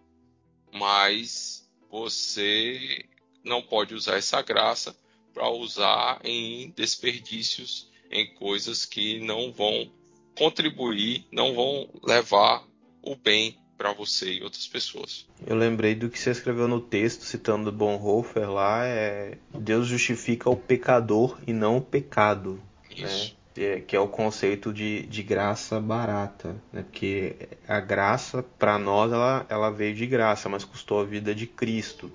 [0.72, 3.04] Mas você
[3.44, 4.96] não pode usar essa graça
[5.32, 9.90] para usar em desperdícios, em coisas que não vão
[10.36, 12.64] contribuir, não vão levar
[13.02, 15.26] o bem para você e outras pessoas.
[15.46, 20.56] Eu lembrei do que você escreveu no texto, citando Bonhoeffer lá, é Deus justifica o
[20.56, 22.62] pecador e não o pecado.
[22.96, 23.04] Né?
[23.04, 23.34] Isso.
[23.34, 23.43] Né?
[23.56, 26.82] É, que é o conceito de, de graça barata, né?
[26.82, 27.36] porque
[27.68, 32.10] a graça para nós ela, ela veio de graça, mas custou a vida de Cristo.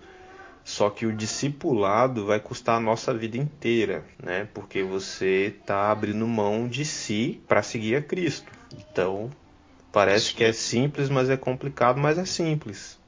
[0.66, 4.48] Só que o discipulado vai custar a nossa vida inteira, né?
[4.54, 8.52] Porque você está abrindo mão de si para seguir a Cristo.
[8.78, 9.32] Então,
[9.92, 13.00] parece que é simples, mas é complicado, mas é simples.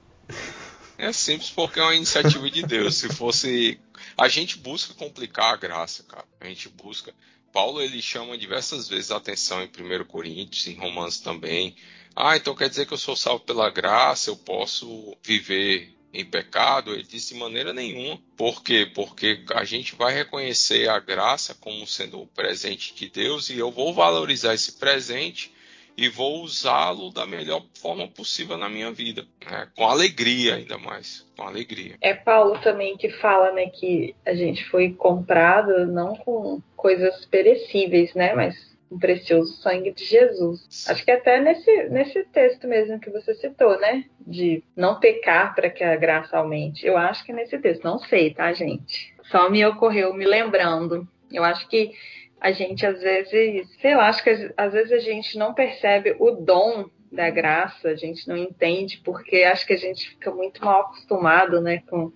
[0.98, 2.96] É simples porque é uma iniciativa de Deus.
[2.96, 3.80] Se fosse.
[4.18, 6.26] A gente busca complicar a graça, cara.
[6.40, 7.14] A gente busca.
[7.52, 11.76] Paulo ele chama diversas vezes a atenção em 1 Coríntios, em Romanos também.
[12.16, 16.94] Ah, então quer dizer que eu sou salvo pela graça, eu posso viver em pecado?
[16.94, 18.20] Ele disse de maneira nenhuma.
[18.36, 18.90] Por quê?
[18.94, 23.72] Porque a gente vai reconhecer a graça como sendo o presente de Deus e eu
[23.72, 25.51] vou valorizar esse presente
[25.98, 29.68] e vou usá-lo da melhor forma possível na minha vida, né?
[29.76, 31.96] com alegria ainda mais, com alegria.
[32.02, 38.14] É Paulo também que fala, né, que a gente foi comprado não com coisas perecíveis,
[38.14, 40.86] né, mas o precioso sangue de Jesus.
[40.90, 44.04] Acho que até nesse, nesse texto mesmo que você citou, né?
[44.20, 46.86] De não pecar para que a graça aumente.
[46.86, 49.16] Eu acho que é nesse texto, não sei, tá, gente?
[49.32, 51.08] Só me ocorreu me lembrando.
[51.32, 51.94] Eu acho que
[52.42, 56.32] a gente às vezes, sei lá, acho que às vezes a gente não percebe o
[56.32, 60.82] dom da graça, a gente não entende, porque acho que a gente fica muito mal
[60.82, 62.12] acostumado, né, com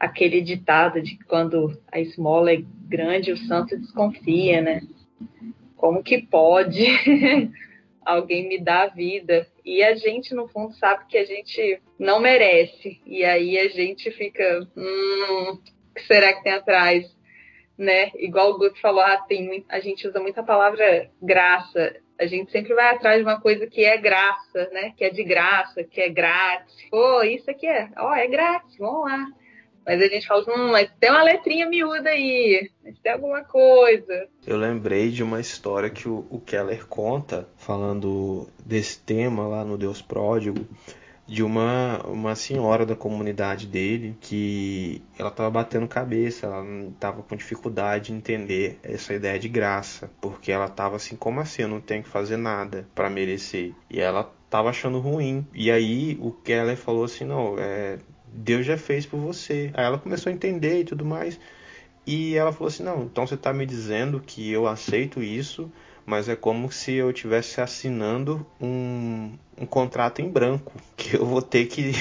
[0.00, 4.82] aquele ditado de que quando a esmola é grande, o santo desconfia, né?
[5.76, 6.86] Como que pode
[8.04, 9.46] alguém me dar a vida?
[9.64, 13.00] E a gente, no fundo, sabe que a gente não merece.
[13.04, 15.58] E aí a gente fica, hum, o
[15.94, 17.17] que será que tem atrás?
[17.78, 18.10] Né?
[18.16, 21.94] Igual o Guto falou, ah, tem, a gente usa muita palavra graça.
[22.18, 24.92] A gente sempre vai atrás de uma coisa que é graça, né?
[24.96, 26.74] Que é de graça, que é grátis.
[26.90, 29.26] Pô, isso aqui é, ó, é grátis, vamos lá.
[29.88, 34.28] Mas a gente fala, hum, mas tem uma letrinha miúda aí, mas tem alguma coisa.
[34.46, 39.78] Eu lembrei de uma história que o, o Keller conta, falando desse tema lá no
[39.78, 40.66] Deus Pródigo,
[41.28, 47.36] de uma, uma senhora da comunidade dele que ela estava batendo cabeça, ela estava com
[47.36, 51.62] dificuldade em entender essa ideia de graça, porque ela estava assim, como assim?
[51.62, 53.74] Eu não tenho que fazer nada para merecer.
[53.90, 55.46] E ela estava achando ruim.
[55.52, 57.98] E aí o Keller falou assim: não, é,
[58.32, 59.70] Deus já fez por você.
[59.74, 61.38] Aí ela começou a entender e tudo mais.
[62.06, 65.70] E ela falou assim: Não, então você está me dizendo que eu aceito isso,
[66.08, 71.42] mas é como se eu estivesse assinando um, um contrato em branco, que eu vou
[71.42, 71.92] ter que.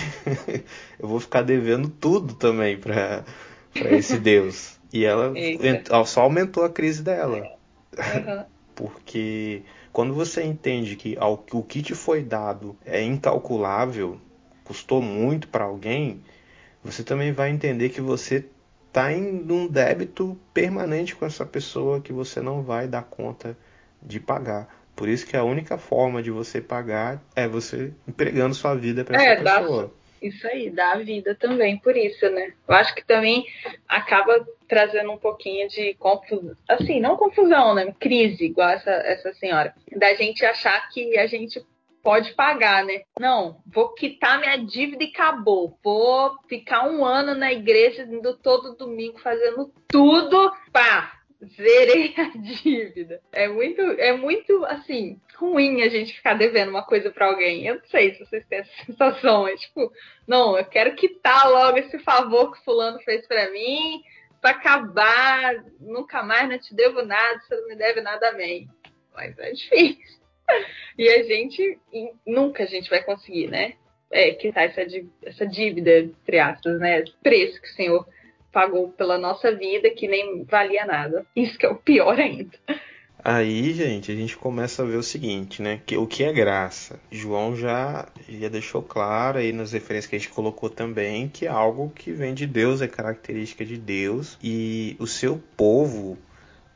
[0.97, 3.25] eu vou ficar devendo tudo também para
[3.75, 4.79] esse Deus.
[4.93, 5.33] E ela
[6.05, 7.43] só aumentou a crise dela.
[7.97, 8.45] Uhum.
[8.73, 14.21] Porque quando você entende que o que te foi dado é incalculável,
[14.63, 16.21] custou muito para alguém,
[16.81, 18.45] você também vai entender que você
[18.87, 23.57] está em um débito permanente com essa pessoa que você não vai dar conta
[24.01, 24.67] de pagar.
[24.95, 29.21] Por isso que a única forma de você pagar é você entregando sua vida para
[29.21, 29.83] é, essa pessoa.
[29.83, 29.91] Dá,
[30.27, 32.53] isso aí, dá a vida também por isso, né?
[32.67, 33.45] Eu acho que também
[33.87, 37.93] acaba trazendo um pouquinho de confusão, assim, não confusão, né?
[37.99, 39.73] Crise, igual essa, essa senhora.
[39.95, 41.63] Da gente achar que a gente
[42.07, 43.01] pode pagar, né?
[43.19, 45.77] Não, vou quitar minha dívida e acabou.
[45.83, 50.51] Vou ficar um ano na igreja, indo todo domingo fazendo tudo.
[50.71, 53.21] Pá, zerei a dívida.
[53.31, 57.65] É muito, é muito assim, ruim a gente ficar devendo uma coisa para alguém.
[57.65, 59.47] Eu não sei se vocês têm essa sensação.
[59.47, 59.91] É tipo,
[60.27, 64.01] não, eu quero quitar logo esse favor que fulano fez para mim,
[64.41, 68.67] para acabar, nunca mais não te devo nada, você não me deve nada a mim.
[69.13, 70.19] Mas é difícil
[70.97, 71.79] e a gente
[72.25, 73.73] nunca a gente vai conseguir, né?
[74.09, 74.81] É, quitar essa,
[75.25, 77.03] essa dívida, entre aspas, né?
[77.21, 78.07] Preço que o Senhor
[78.51, 81.25] pagou pela nossa vida que nem valia nada.
[81.35, 82.57] Isso que é o pior ainda.
[83.23, 85.81] Aí, gente, a gente começa a ver o seguinte, né?
[85.85, 86.99] Que, o que é graça?
[87.11, 91.49] João já, já deixou claro aí nas referências que a gente colocou também que é
[91.49, 94.37] algo que vem de Deus, é característica de Deus.
[94.41, 96.17] E o seu povo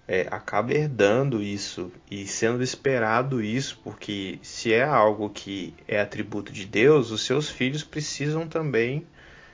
[0.07, 6.51] é, acaba herdando isso e sendo esperado isso, porque se é algo que é atributo
[6.51, 9.05] de Deus, os seus filhos precisam também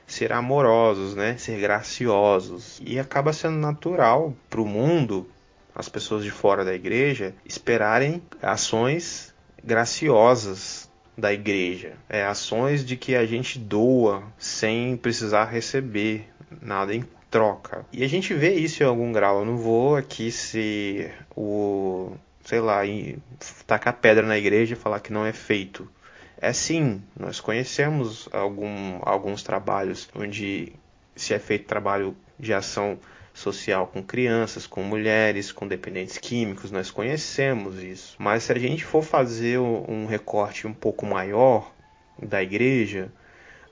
[0.08, 1.36] ser amorosos, né?
[1.36, 2.80] ser graciosos.
[2.84, 5.28] E acaba sendo natural para o mundo,
[5.74, 11.92] as pessoas de fora da igreja, esperarem ações graciosas da igreja.
[12.08, 16.28] É, ações de que a gente doa sem precisar receber
[16.62, 17.84] nada em troca.
[17.92, 19.40] E a gente vê isso em algum grau.
[19.40, 22.12] Eu não vou aqui se o,
[22.44, 22.80] sei lá,
[23.66, 25.88] tacar pedra na igreja e falar que não é feito.
[26.40, 30.72] É sim, nós conhecemos algum, alguns trabalhos onde
[31.16, 32.98] se é feito trabalho de ação
[33.34, 38.16] social com crianças, com mulheres, com dependentes químicos, nós conhecemos isso.
[38.18, 41.72] Mas se a gente for fazer um recorte um pouco maior
[42.20, 43.12] da igreja,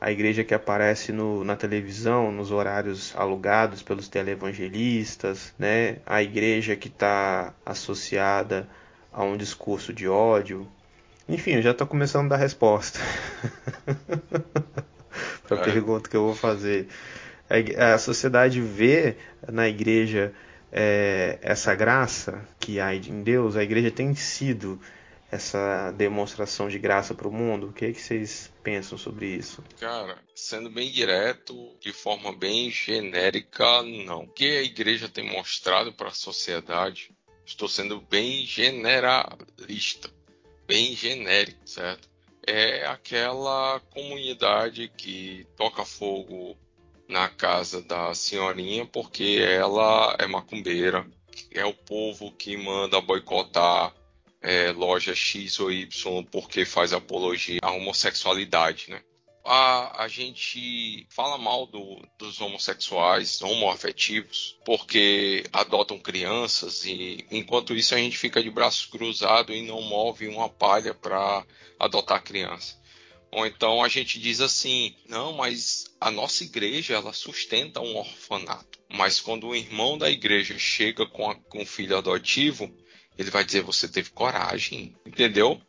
[0.01, 5.97] a igreja que aparece no, na televisão, nos horários alugados pelos televangelistas, né?
[6.07, 8.69] a igreja que está associada
[9.13, 10.69] a um discurso de ódio.
[11.29, 13.01] Enfim, eu já estou começando a dar resposta
[15.47, 15.65] para a é.
[15.65, 16.89] pergunta que eu vou fazer.
[17.77, 19.17] A sociedade vê
[19.49, 20.33] na igreja
[20.71, 24.81] é, essa graça que há em Deus, a igreja tem sido
[25.31, 27.69] essa demonstração de graça para o mundo?
[27.69, 29.63] O que, é que vocês pensam sobre isso?
[29.79, 34.25] Cara, sendo bem direto, de forma bem genérica, não.
[34.25, 37.11] O que a igreja tem mostrado para a sociedade,
[37.45, 40.11] estou sendo bem generalista,
[40.67, 42.09] bem genérico, certo?
[42.47, 46.57] É aquela comunidade que toca fogo
[47.09, 51.07] na casa da senhorinha porque ela é macumbeira,
[51.51, 53.95] é o povo que manda boicotar
[54.41, 59.01] é, loja X ou Y porque faz apologia à homossexualidade, né?
[59.47, 67.95] A, a gente fala mal do, dos homossexuais, homoafetivos, porque adotam crianças e enquanto isso
[67.95, 71.47] a gente fica de braços cruzados e não move uma palha para
[71.79, 72.77] adotar criança.
[73.31, 78.79] Ou então a gente diz assim: não, mas a nossa igreja ela sustenta um orfanato.
[78.89, 82.75] Mas quando o irmão da igreja chega com, a, com filho adotivo,
[83.19, 85.61] ele vai dizer: você teve coragem, entendeu?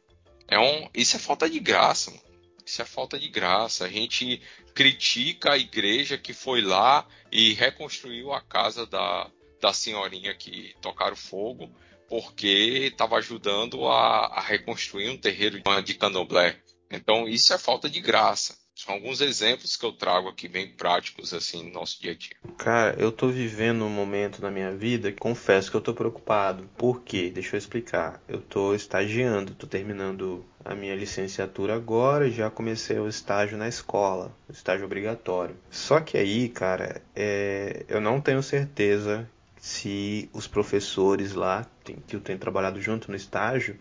[0.48, 2.27] É um, isso é falta de graça, mano.
[2.68, 3.86] Isso é falta de graça.
[3.86, 4.42] A gente
[4.76, 11.16] critica a igreja que foi lá e reconstruiu a casa da, da senhorinha que tocaram
[11.16, 11.74] fogo
[12.10, 16.62] porque estava ajudando a, a, reconstruir um terreiro de candomblé.
[16.92, 18.58] Então, isso é falta de graça.
[18.78, 22.36] São alguns exemplos que eu trago aqui bem práticos assim no nosso dia a dia.
[22.60, 26.70] Cara, eu tô vivendo um momento na minha vida que confesso que eu tô preocupado.
[26.78, 27.32] Por quê?
[27.34, 28.22] Deixa eu explicar.
[28.28, 33.68] Eu tô estagiando, tô terminando a minha licenciatura agora e já comecei o estágio na
[33.68, 35.58] escola, o estágio obrigatório.
[35.72, 37.84] Só que aí, cara, é...
[37.88, 39.28] eu não tenho certeza
[39.60, 41.66] se os professores lá,
[42.06, 43.76] que eu tenho trabalhado junto no estágio,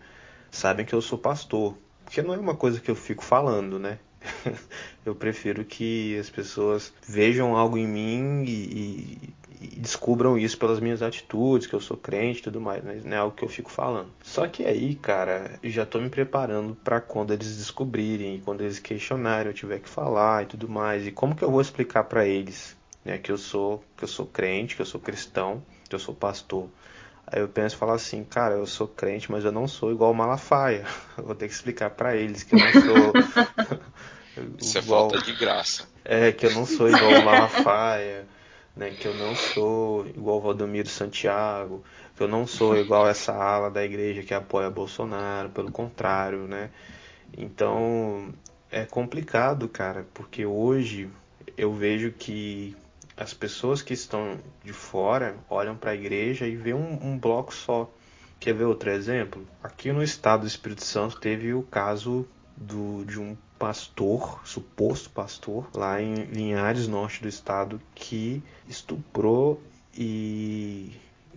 [0.49, 1.77] sabem que eu sou pastor.
[2.03, 3.99] Porque não é uma coisa que eu fico falando, né?
[5.05, 10.79] eu prefiro que as pessoas vejam algo em mim e, e, e, descubram isso pelas
[10.79, 13.49] minhas atitudes, que eu sou crente e tudo mais, mas não é algo que eu
[13.49, 14.09] fico falando.
[14.23, 19.47] Só que aí, cara, já tô me preparando para quando eles descobrirem, quando eles questionarem,
[19.47, 21.05] eu tiver que falar e tudo mais.
[21.07, 24.25] E como que eu vou explicar para eles, né, que eu sou que eu sou
[24.25, 26.69] crente, que eu sou cristão, que eu sou pastor?
[27.29, 30.11] Aí eu penso e falo assim, cara, eu sou crente, mas eu não sou igual
[30.11, 30.85] o Malafaia.
[31.17, 33.13] Vou ter que explicar para eles que eu não sou.
[34.59, 35.07] Isso igual...
[35.07, 35.87] é falta de graça.
[36.03, 38.25] É, que eu não sou igual o Malafaia,
[38.75, 38.91] né?
[38.91, 41.83] Que eu não sou igual o Valdomiro Santiago,
[42.15, 46.69] que eu não sou igual essa ala da igreja que apoia Bolsonaro, pelo contrário, né?
[47.37, 48.33] Então
[48.71, 51.09] é complicado, cara, porque hoje
[51.57, 52.75] eu vejo que
[53.15, 57.53] as pessoas que estão de fora olham para a igreja e vê um, um, bloco
[57.53, 57.91] só.
[58.39, 59.47] Quer ver outro exemplo?
[59.63, 65.67] Aqui no estado do Espírito Santo teve o caso do, de um pastor, suposto pastor,
[65.73, 69.61] lá em Linhares, norte do estado, que estuprou
[69.95, 70.91] e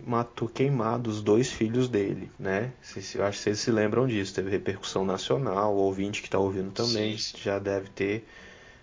[0.05, 2.71] matou queimado os dois filhos dele, né?
[3.15, 4.33] Eu acho que vocês se lembram disso.
[4.33, 5.73] Teve repercussão nacional.
[5.73, 7.43] O ouvinte que está ouvindo também sim, sim.
[7.43, 8.25] já deve ter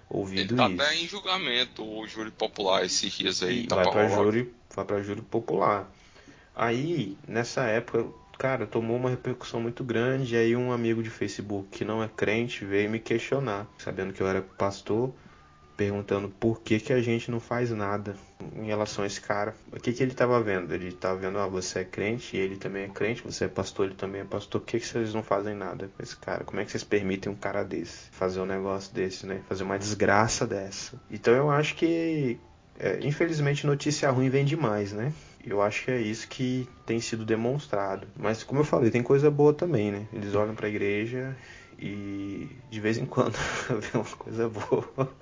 [0.09, 0.83] ouvido Ele tá isso.
[0.83, 3.67] até em julgamento o júri popular esses dias aí.
[3.67, 5.91] Tá vai para júri, vai para júri popular.
[6.55, 8.07] Aí nessa época,
[8.39, 10.35] cara, tomou uma repercussão muito grande.
[10.35, 14.23] E aí um amigo de Facebook que não é crente veio me questionar, sabendo que
[14.23, 15.13] eu era pastor
[15.79, 18.17] perguntando por que, que a gente não faz nada
[18.57, 19.55] em relação a esse cara.
[19.73, 20.75] O que, que ele estava vendo?
[20.75, 23.95] Ele estava vendo, ah, você é crente, ele também é crente, você é pastor, ele
[23.95, 24.61] também é pastor.
[24.61, 26.43] Por que, que vocês não fazem nada com esse cara?
[26.43, 29.41] Como é que vocês permitem um cara desse fazer um negócio desse, né?
[29.49, 31.01] Fazer uma desgraça dessa.
[31.09, 32.41] Então eu acho que,
[32.79, 35.13] é, infelizmente, notícia ruim vem demais, né?
[35.45, 38.07] Eu acho que é isso que tem sido demonstrado.
[38.17, 40.07] Mas, como eu falei, tem coisa boa também, né?
[40.13, 41.37] Eles olham para a igreja
[41.79, 43.37] e de vez em quando
[43.81, 45.17] vê uma coisa boa.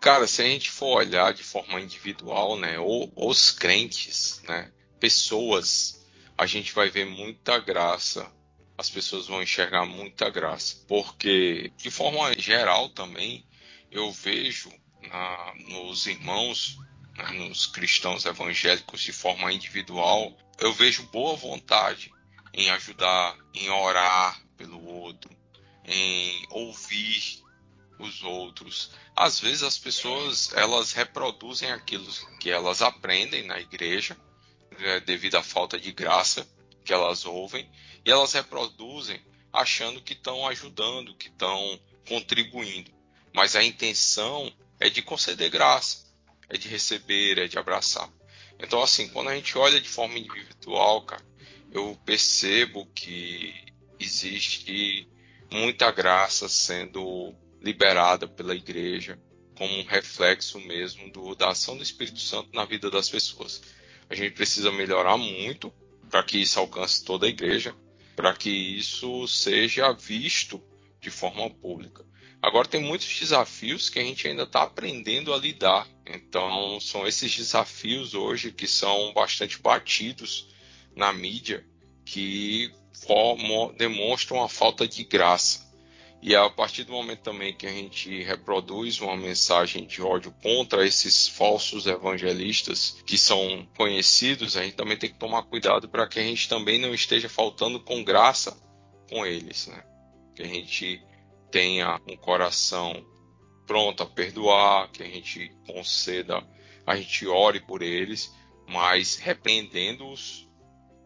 [0.00, 6.04] Cara, se a gente for olhar de forma individual, né, ou os crentes, né, pessoas,
[6.36, 8.30] a gente vai ver muita graça.
[8.76, 13.44] As pessoas vão enxergar muita graça, porque de forma geral também
[13.90, 14.70] eu vejo
[15.02, 16.78] na, nos irmãos,
[17.32, 22.12] nos cristãos evangélicos de forma individual, eu vejo boa vontade
[22.52, 25.30] em ajudar, em orar pelo outro,
[25.84, 27.42] em ouvir
[27.98, 28.90] os outros.
[29.14, 32.06] Às vezes as pessoas elas reproduzem aquilo
[32.38, 34.16] que elas aprendem na igreja
[34.78, 36.48] né, devido à falta de graça
[36.84, 37.70] que elas ouvem
[38.04, 39.20] e elas reproduzem
[39.52, 42.90] achando que estão ajudando, que estão contribuindo.
[43.32, 46.09] Mas a intenção é de conceder graça,
[46.50, 48.10] é de receber, é de abraçar.
[48.58, 51.24] Então assim, quando a gente olha de forma individual, cara,
[51.72, 53.54] eu percebo que
[53.98, 55.08] existe
[55.50, 59.18] muita graça sendo liberada pela igreja
[59.56, 63.60] como um reflexo mesmo do, da ação do Espírito Santo na vida das pessoas.
[64.08, 65.72] A gente precisa melhorar muito
[66.08, 67.74] para que isso alcance toda a igreja,
[68.16, 70.60] para que isso seja visto
[71.00, 72.04] de forma pública.
[72.42, 75.86] Agora tem muitos desafios que a gente ainda está aprendendo a lidar.
[76.06, 80.48] Então são esses desafios hoje que são bastante batidos
[80.96, 81.64] na mídia
[82.04, 85.68] que formam, demonstram a falta de graça.
[86.22, 90.86] E a partir do momento também que a gente reproduz uma mensagem de ódio contra
[90.86, 96.18] esses falsos evangelistas que são conhecidos, a gente também tem que tomar cuidado para que
[96.18, 98.54] a gente também não esteja faltando com graça
[99.08, 99.82] com eles, né?
[100.34, 101.02] Que a gente
[101.50, 103.04] tenha um coração
[103.66, 106.42] pronto a perdoar, que a gente conceda,
[106.86, 108.34] a gente ore por eles,
[108.68, 110.48] mas repreendendo-os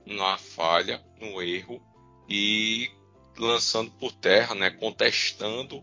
[0.07, 1.83] na falha, no erro
[2.29, 2.91] e
[3.39, 5.83] lançando por terra, né, contestando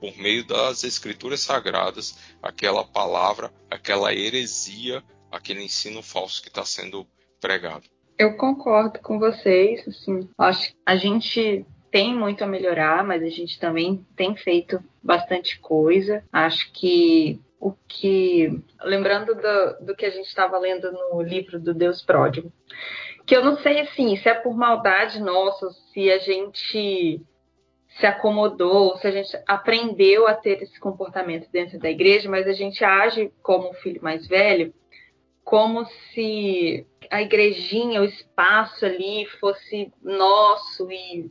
[0.00, 7.06] por meio das escrituras sagradas aquela palavra, aquela heresia, aquele ensino falso que está sendo
[7.40, 7.84] pregado.
[8.18, 13.28] Eu concordo com vocês, assim, acho que a gente tem muito a melhorar, mas a
[13.28, 16.22] gente também tem feito bastante coisa.
[16.32, 18.62] Acho que o que.
[18.82, 22.52] Lembrando do, do que a gente estava lendo no livro do Deus Pródigo,
[23.26, 27.20] que eu não sei assim, se é por maldade nossa, se a gente
[27.98, 32.52] se acomodou, se a gente aprendeu a ter esse comportamento dentro da igreja, mas a
[32.52, 34.72] gente age como o filho mais velho,
[35.44, 41.28] como se a igrejinha, o espaço ali fosse nosso e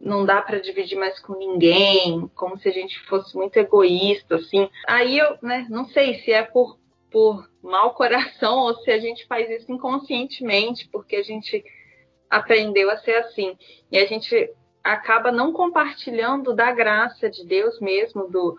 [0.00, 4.68] não dá para dividir mais com ninguém, como se a gente fosse muito egoísta, assim.
[4.86, 6.78] Aí eu, né, não sei se é por
[7.10, 11.64] por mau coração ou se a gente faz isso inconscientemente, porque a gente
[12.28, 13.56] aprendeu a ser assim.
[13.90, 14.50] E a gente
[14.82, 18.56] acaba não compartilhando da graça de Deus mesmo, do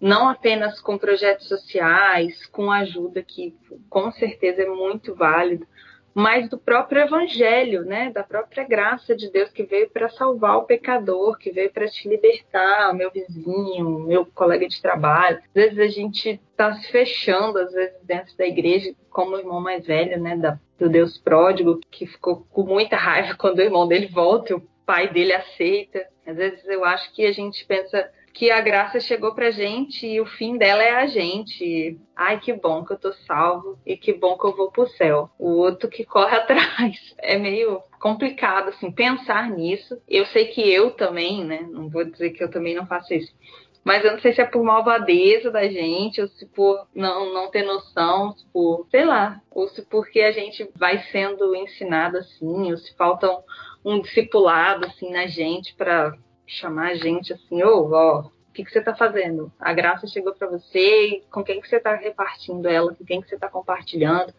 [0.00, 3.56] não apenas com projetos sociais, com ajuda que
[3.88, 5.66] com certeza é muito válido,
[6.14, 10.64] mas do próprio evangelho, né, da própria graça de Deus que veio para salvar o
[10.64, 15.38] pecador, que veio para te libertar, o meu vizinho, meu colega de trabalho.
[15.38, 19.60] Às vezes a gente está se fechando, às vezes dentro da igreja, como o irmão
[19.60, 23.88] mais velho, né, da, do Deus pródigo, que ficou com muita raiva quando o irmão
[23.88, 26.06] dele volta, e o pai dele aceita.
[26.24, 30.20] Às vezes eu acho que a gente pensa que a graça chegou pra gente e
[30.20, 31.96] o fim dela é a gente.
[32.16, 35.30] Ai, que bom que eu tô salvo e que bom que eu vou pro céu.
[35.38, 37.14] O outro que corre atrás.
[37.18, 39.96] É meio complicado, assim, pensar nisso.
[40.08, 41.64] Eu sei que eu também, né?
[41.70, 43.32] Não vou dizer que eu também não faço isso.
[43.84, 47.50] Mas eu não sei se é por malvadeza da gente, ou se por não, não
[47.50, 52.72] ter noção, se por, sei lá, ou se porque a gente vai sendo ensinado assim,
[52.72, 53.42] ou se falta um,
[53.84, 56.16] um discipulado assim na gente para
[56.46, 59.52] chamar a gente assim, ô, oh, ó, o que, que você está fazendo?
[59.58, 63.28] A graça chegou para você, com quem que você está repartindo ela, com quem que
[63.28, 64.32] você está compartilhando,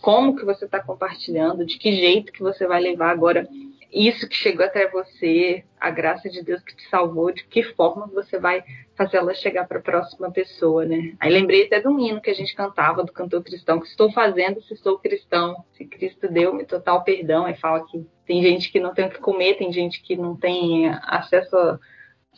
[0.00, 3.46] como que você está compartilhando, de que jeito que você vai levar agora
[3.92, 8.06] isso que chegou até você, a graça de Deus que te salvou, de que forma
[8.06, 8.62] você vai
[8.96, 11.14] fazer ela chegar para a próxima pessoa, né?
[11.18, 14.62] Aí lembrei até do hino que a gente cantava, do cantor cristão, que estou fazendo
[14.62, 18.94] se sou cristão, se Cristo deu-me total perdão, aí fala que tem gente que não
[18.94, 21.56] tem o que comer, tem gente que não tem acesso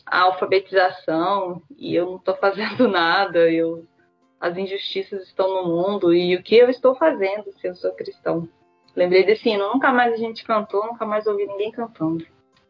[0.05, 3.85] à alfabetização e eu não estou fazendo nada, eu,
[4.39, 8.49] as injustiças estão no mundo e o que eu estou fazendo se eu sou cristão?
[8.95, 12.25] Lembrei desse hino, nunca mais a gente cantou, nunca mais ouvi ninguém cantando.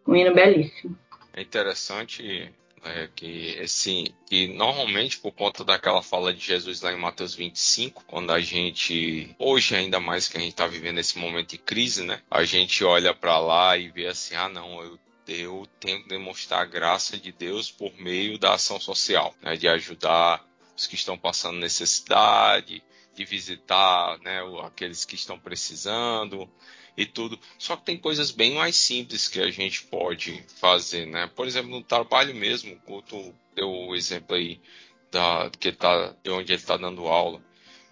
[0.08, 0.98] Um hino belíssimo.
[1.34, 2.54] É interessante
[2.84, 8.04] é, que assim, que normalmente por conta daquela fala de Jesus lá em Mateus 25,
[8.06, 12.04] quando a gente hoje ainda mais que a gente está vivendo esse momento de crise,
[12.04, 12.22] né?
[12.30, 16.66] A gente olha para lá e vê assim, ah não, eu eu que demonstrar a
[16.66, 20.46] graça de Deus por meio da ação social, né, de ajudar
[20.76, 22.84] os que estão passando necessidade,
[23.16, 26.50] de visitar né, aqueles que estão precisando,
[26.98, 27.40] e tudo.
[27.58, 31.30] Só que tem coisas bem mais simples que a gente pode fazer, né?
[31.36, 34.62] Por exemplo, no trabalho mesmo, tu deu o exemplo aí
[35.12, 37.44] da, que tá, de onde ele está dando aula.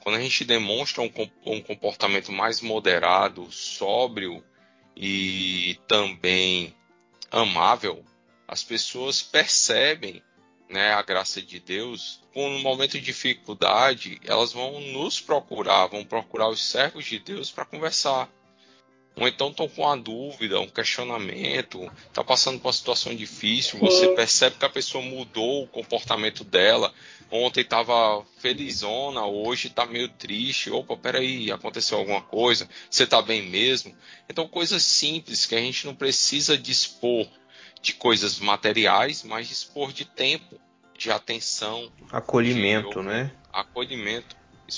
[0.02, 4.44] Quando a gente demonstra um comportamento mais moderado, sóbrio
[4.96, 6.76] e também
[7.30, 8.04] amável,
[8.48, 10.24] as pessoas percebem
[10.72, 16.04] né, a graça de Deus, com um momento de dificuldade, elas vão nos procurar, vão
[16.04, 18.30] procurar os servos de Deus para conversar
[19.16, 24.08] ou então estão com uma dúvida, um questionamento, está passando por uma situação difícil, você
[24.16, 26.94] percebe que a pessoa mudou o comportamento dela.
[27.30, 30.70] Ontem estava felizona, hoje está meio triste.
[30.70, 32.68] Opa, peraí, aconteceu alguma coisa?
[32.90, 33.96] Você está bem mesmo?
[34.30, 37.28] Então, coisas simples que a gente não precisa dispor
[37.82, 40.60] de coisas materiais, mas dispor de tempo,
[40.98, 41.92] de atenção.
[42.12, 43.32] Acolhimento, de, né?
[43.52, 44.36] Acolhimento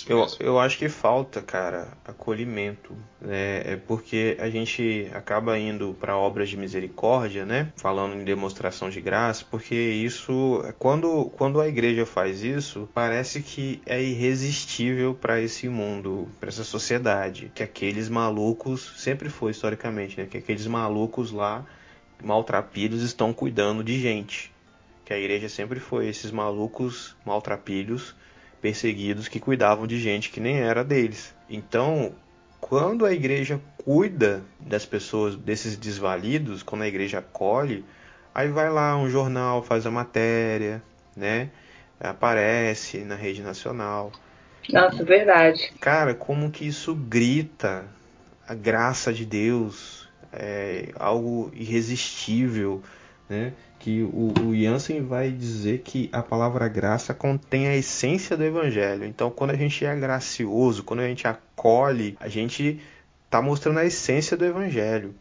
[0.08, 0.38] Eu, mesmo.
[0.40, 2.96] eu acho que falta, cara, acolhimento.
[3.20, 3.74] Né?
[3.74, 7.72] É porque a gente acaba indo para obras de misericórdia, né?
[7.76, 13.82] Falando em demonstração de graça, porque isso, quando, quando a igreja faz isso, parece que
[13.86, 17.52] é irresistível para esse mundo, para essa sociedade.
[17.54, 20.26] Que aqueles malucos, sempre foi historicamente, né?
[20.26, 21.66] Que aqueles malucos lá,
[22.22, 24.52] maltrapilhos, estão cuidando de gente.
[25.06, 28.16] Que a igreja sempre foi esses malucos maltrapilhos
[28.62, 31.36] perseguidos que cuidavam de gente que nem era deles.
[31.50, 32.14] Então,
[32.62, 37.84] quando a igreja cuida das pessoas, desses desvalidos, quando a igreja acolhe,
[38.34, 40.82] aí vai lá um jornal, faz a matéria,
[41.16, 41.50] né?
[42.00, 44.14] Aparece na rede nacional.
[44.70, 45.74] Nossa, verdade.
[45.82, 47.86] Cara, como que isso grita
[48.48, 49.93] a graça de Deus,
[50.34, 52.82] é algo irresistível,
[53.30, 53.54] né?
[53.84, 59.04] que o, o Jansen vai dizer que a palavra graça contém a essência do evangelho.
[59.04, 62.80] Então, quando a gente é gracioso, quando a gente acolhe, a gente
[63.26, 65.14] está mostrando a essência do evangelho.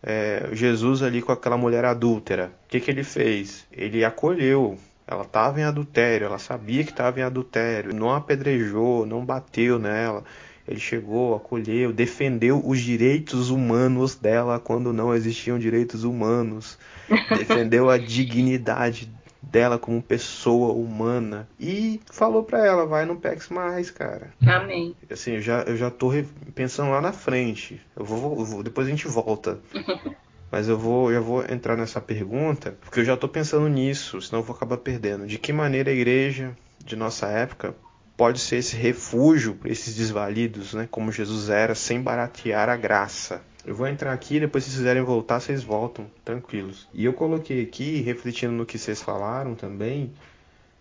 [0.00, 3.66] É, Jesus ali com aquela mulher adúltera, o que, que ele fez?
[3.72, 4.78] Ele acolheu.
[5.08, 10.22] Ela estava em adultério, ela sabia que estava em adultério, não apedrejou, não bateu nela.
[10.66, 16.78] Ele chegou, acolheu, defendeu os direitos humanos dela quando não existiam direitos humanos
[17.36, 19.12] defendeu a dignidade
[19.42, 24.32] dela como pessoa humana e falou para ela, vai no PEX mais, cara.
[24.44, 24.96] Amém.
[25.10, 26.10] Assim, eu já, eu já tô
[26.54, 27.80] pensando lá na frente.
[27.94, 29.60] Eu vou, eu vou depois a gente volta.
[30.50, 34.40] Mas eu vou, eu vou entrar nessa pergunta, porque eu já estou pensando nisso, senão
[34.40, 35.26] eu vou acabar perdendo.
[35.26, 37.74] De que maneira a igreja de nossa época
[38.16, 40.88] pode ser esse refúgio para esses desvalidos, né?
[40.90, 43.42] Como Jesus era, sem baratear a graça.
[43.66, 46.86] Eu vou entrar aqui, depois se vocês quiserem voltar, vocês voltam, tranquilos.
[46.92, 50.12] E eu coloquei aqui, refletindo no que vocês falaram também,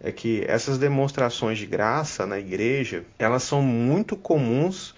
[0.01, 4.93] é que essas demonstrações de graça na igreja, elas são muito comuns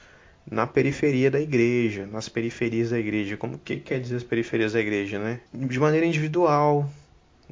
[0.49, 3.37] na periferia da igreja, nas periferias da igreja.
[3.37, 5.39] Como que quer dizer as periferias da igreja, né?
[5.53, 6.89] De maneira individual,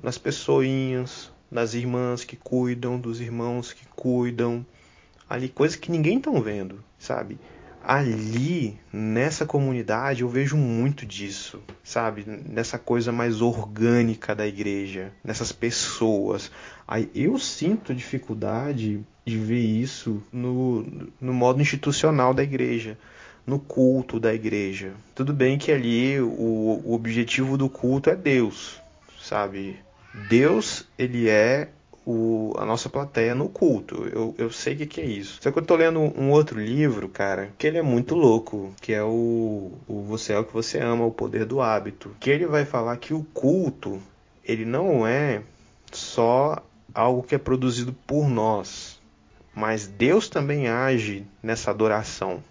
[0.01, 4.65] nas pessoinhas, nas irmãs que cuidam, dos irmãos que cuidam,
[5.29, 7.37] ali coisas que ninguém estão vendo, sabe?
[7.83, 12.23] ali nessa comunidade eu vejo muito disso, sabe?
[12.25, 16.49] Nessa coisa mais orgânica da igreja, nessas pessoas.
[16.87, 22.97] Aí eu sinto dificuldade de ver isso no, no modo institucional da igreja,
[23.45, 24.93] no culto da igreja.
[25.13, 28.81] Tudo bem que ali o, o objetivo do culto é Deus,
[29.21, 29.77] sabe?
[30.13, 31.69] Deus, ele é
[32.05, 34.07] o, a nossa plateia no culto.
[34.11, 35.39] Eu, eu sei o que, que, é isso.
[35.41, 38.93] Só que eu tô lendo um outro livro, cara, que ele é muito louco, que
[38.93, 42.15] é o, o Você é o que você ama, o poder do hábito.
[42.19, 44.01] Que ele vai falar que o culto,
[44.43, 45.41] ele não é
[45.91, 48.99] só algo que é produzido por nós,
[49.55, 52.43] mas Deus também age nessa adoração.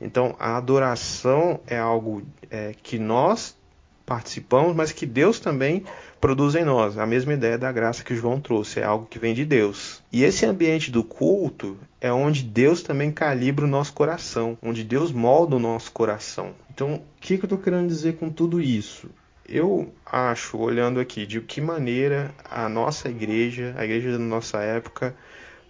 [0.00, 3.56] Então, a adoração é algo é, que nós
[4.04, 5.84] participamos, mas que Deus também
[6.22, 6.96] produz em nós.
[6.96, 10.00] A mesma ideia da graça que João trouxe, é algo que vem de Deus.
[10.12, 15.10] E esse ambiente do culto é onde Deus também calibra o nosso coração, onde Deus
[15.10, 16.54] molda o nosso coração.
[16.72, 19.10] Então, o que, que eu estou querendo dizer com tudo isso?
[19.48, 25.16] Eu acho, olhando aqui, de que maneira a nossa igreja, a igreja da nossa época,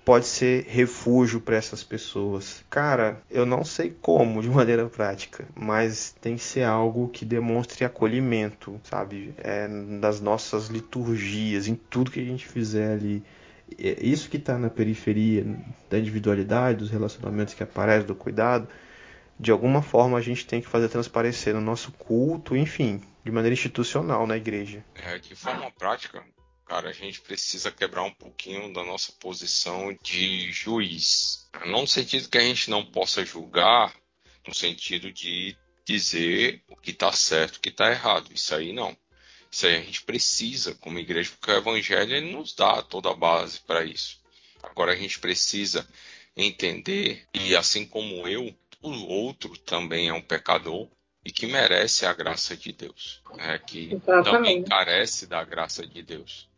[0.05, 2.65] pode ser refúgio para essas pessoas?
[2.69, 7.85] Cara, eu não sei como de maneira prática, mas tem que ser algo que demonstre
[7.85, 9.35] acolhimento, sabe?
[9.39, 13.23] É, nas nossas liturgias, em tudo que a gente fizer ali.
[13.79, 15.47] É isso que está na periferia
[15.89, 18.69] da individualidade, dos relacionamentos que aparecem, do cuidado,
[19.41, 23.55] de alguma forma a gente tem que fazer transparecer no nosso culto, enfim, de maneira
[23.55, 24.85] institucional na igreja.
[24.95, 26.23] É, de forma prática,
[26.73, 31.47] cara, a gente precisa quebrar um pouquinho da nossa posição de juiz.
[31.67, 33.95] Não no sentido que a gente não possa julgar,
[34.49, 35.55] no sentido de
[35.85, 38.33] dizer o que está certo e o que está errado.
[38.33, 38.97] Isso aí não.
[39.51, 43.15] Isso aí a gente precisa, como igreja, porque o evangelho ele nos dá toda a
[43.15, 44.19] base para isso.
[44.63, 45.87] Agora a gente precisa
[46.35, 48.51] entender, e assim como eu,
[48.81, 50.89] o outro também é um pecador,
[51.23, 53.59] e que merece a graça de Deus, né?
[53.59, 54.31] que Exatamente.
[54.31, 56.51] também carece da graça de Deus.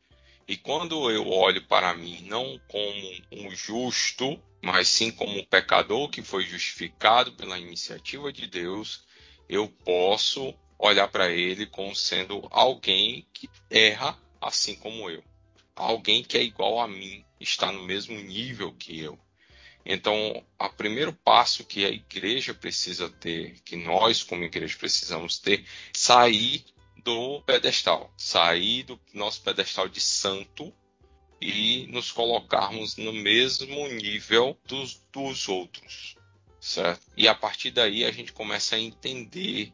[0.46, 6.08] E quando eu olho para mim não como um justo, mas sim como um pecador
[6.10, 9.04] que foi justificado pela iniciativa de Deus,
[9.48, 15.24] eu posso olhar para ele como sendo alguém que erra assim como eu.
[15.74, 19.18] Alguém que é igual a mim, está no mesmo nível que eu.
[19.84, 25.66] Então, o primeiro passo que a igreja precisa ter, que nós como igreja precisamos ter,
[25.92, 26.64] sair
[27.04, 30.72] do pedestal, sair do nosso pedestal de santo
[31.40, 36.16] e nos colocarmos no mesmo nível dos, dos outros,
[36.58, 37.06] certo?
[37.16, 39.72] E a partir daí a gente começa a entender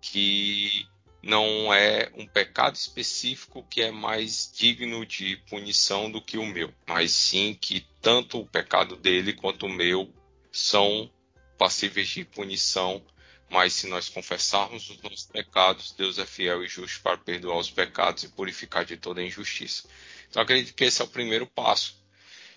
[0.00, 0.86] que
[1.20, 6.72] não é um pecado específico que é mais digno de punição do que o meu,
[6.86, 10.12] mas sim que tanto o pecado dele quanto o meu
[10.52, 11.10] são
[11.58, 13.04] passíveis de punição.
[13.50, 17.70] Mas se nós confessarmos os nossos pecados, Deus é fiel e justo para perdoar os
[17.70, 19.88] pecados e purificar de toda injustiça.
[20.28, 21.96] Então acredito que esse é o primeiro passo.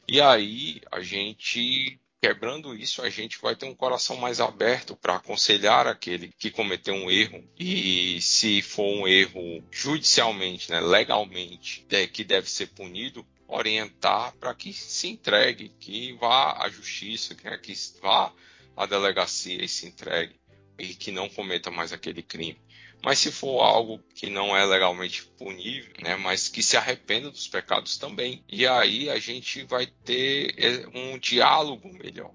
[0.07, 5.15] E aí a gente quebrando isso, a gente vai ter um coração mais aberto para
[5.15, 7.43] aconselhar aquele que cometeu um erro.
[7.59, 14.53] E se for um erro judicialmente, né, legalmente, é, que deve ser punido, orientar para
[14.53, 18.31] que se entregue, que vá à justiça, que, que vá
[18.77, 20.40] à delegacia e se entregue
[20.81, 22.59] e que não cometa mais aquele crime.
[23.03, 27.47] Mas se for algo que não é legalmente punível, né, mas que se arrependa dos
[27.47, 28.43] pecados também.
[28.47, 32.31] E aí a gente vai ter é, um diálogo melhor.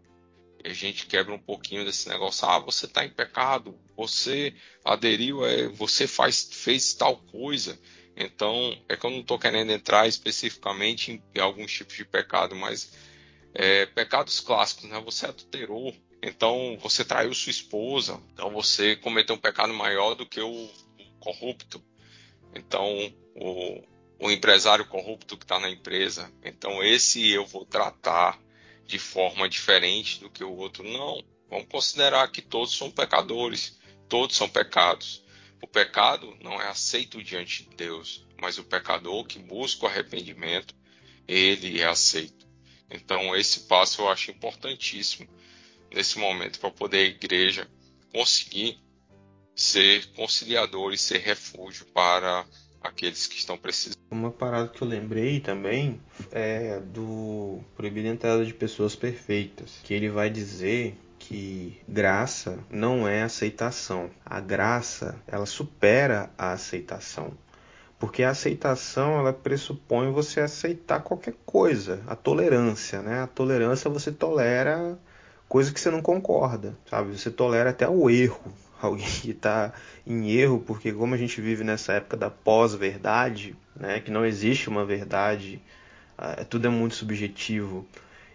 [0.65, 2.49] E a gente quebra um pouquinho desse negócio.
[2.49, 7.79] Ah, você está em pecado, você aderiu, é, você faz, fez tal coisa.
[8.17, 12.93] Então, é que eu não estou querendo entrar especificamente em, alguns tipos de pecado, mas
[13.55, 15.01] é, pecados clássicos, né?
[15.05, 20.41] Você adulterou, então você traiu sua esposa, então você cometeu um pecado maior do que
[20.41, 20.71] o
[21.21, 21.83] corrupto.
[22.55, 23.83] Então o,
[24.19, 28.41] o empresário corrupto que está na empresa, então esse eu vou tratar
[28.85, 30.83] de forma diferente do que o outro.
[30.85, 35.25] Não, vamos considerar que todos são pecadores, todos são pecados.
[35.63, 40.75] O pecado não é aceito diante de Deus, mas o pecador que busca o arrependimento,
[41.27, 42.47] ele é aceito.
[42.91, 45.29] Então esse passo eu acho importantíssimo
[45.93, 47.69] nesse momento para poder a igreja
[48.13, 48.79] conseguir
[49.55, 52.45] ser conciliador e ser refúgio para
[52.83, 53.97] aqueles que estão precisando.
[54.11, 60.09] Uma parada que eu lembrei também é do proibido entrada de pessoas perfeitas, que ele
[60.09, 64.11] vai dizer que graça não é aceitação.
[64.25, 67.37] A graça, ela supera a aceitação.
[67.99, 72.03] Porque a aceitação, ela pressupõe você aceitar qualquer coisa.
[72.07, 73.23] A tolerância, né?
[73.23, 74.99] A tolerância você tolera
[75.49, 77.17] coisa que você não concorda, sabe?
[77.17, 78.41] Você tolera até o erro.
[78.81, 79.73] Alguém que está
[80.07, 84.69] em erro, porque como a gente vive nessa época da pós-verdade, né, que não existe
[84.69, 85.63] uma verdade,
[86.19, 87.87] uh, tudo é muito subjetivo.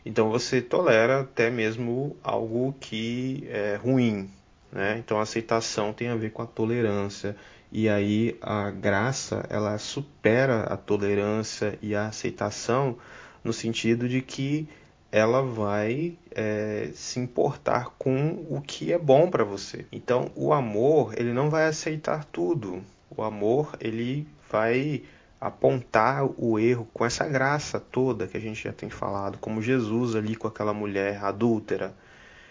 [0.03, 4.29] Então você tolera até mesmo algo que é ruim,
[4.71, 4.97] né?
[4.97, 7.35] Então a aceitação tem a ver com a tolerância
[7.71, 12.97] e aí a graça ela supera a tolerância e a aceitação
[13.43, 14.67] no sentido de que
[15.11, 19.85] ela vai é, se importar com o que é bom para você.
[19.91, 22.81] Então, o amor ele não vai aceitar tudo.
[23.09, 25.03] O amor ele vai
[25.39, 30.15] apontar o erro com essa graça toda que a gente já tem falado, como Jesus
[30.15, 31.93] ali com aquela mulher adúltera.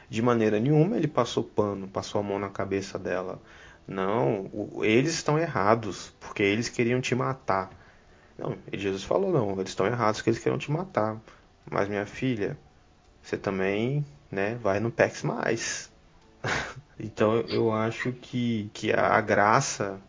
[0.08, 3.40] De maneira nenhuma ele passou pano, passou a mão na cabeça dela.
[3.86, 4.50] Não,
[4.82, 7.70] eles estão errados, porque eles queriam te matar.
[8.36, 11.16] Não, Jesus falou não, eles estão errados porque eles queriam te matar.
[11.70, 12.58] Mas minha filha,
[13.22, 15.90] você também, né, vai no PEX mais.
[16.98, 20.00] então eu acho que, que a graça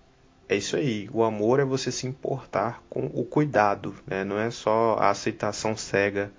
[0.50, 1.08] é isso aí.
[1.14, 4.24] O amor é você se importar com o cuidado, né?
[4.24, 6.32] Não é só a aceitação cega,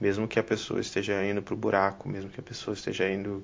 [0.00, 3.42] mesmo que a pessoa esteja indo pro buraco, mesmo que a pessoa esteja indo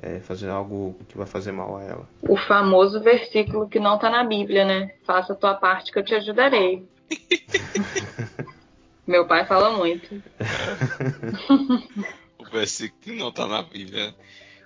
[0.00, 2.08] é, fazer algo que vai fazer mal a ela.
[2.22, 4.92] O famoso versículo que não está na Bíblia, né?
[5.04, 6.88] Faça a tua parte que eu te ajudarei.
[9.08, 10.22] Meu pai fala muito.
[12.38, 14.14] o versículo que não está na Bíblia.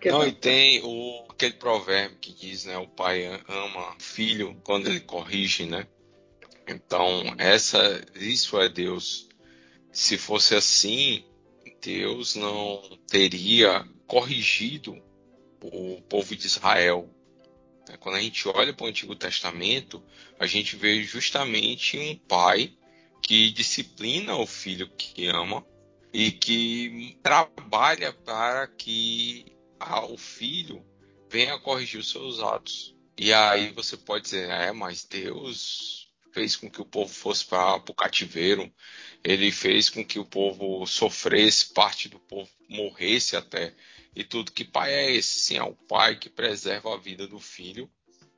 [0.00, 2.76] Que não, e tem o, aquele provérbio que diz, né?
[2.76, 5.86] O pai ama o filho quando ele corrige, né?
[6.66, 9.28] Então, essa, isso é Deus.
[9.92, 11.24] Se fosse assim,
[11.80, 15.00] Deus não teria corrigido
[15.62, 17.08] o povo de Israel.
[18.00, 20.02] Quando a gente olha para o Antigo Testamento,
[20.36, 22.76] a gente vê justamente um pai
[23.22, 25.64] que disciplina o filho que ama
[26.12, 29.56] e que trabalha para que
[30.10, 30.84] o filho
[31.30, 32.94] venha corrigir os seus atos.
[33.16, 37.76] E aí você pode dizer, é, mas Deus fez com que o povo fosse para
[37.76, 38.72] o cativeiro,
[39.22, 43.74] ele fez com que o povo sofresse, parte do povo morresse até.
[44.14, 44.52] E tudo.
[44.52, 45.38] Que pai é esse?
[45.38, 47.90] Sim, é o pai que preserva a vida do filho,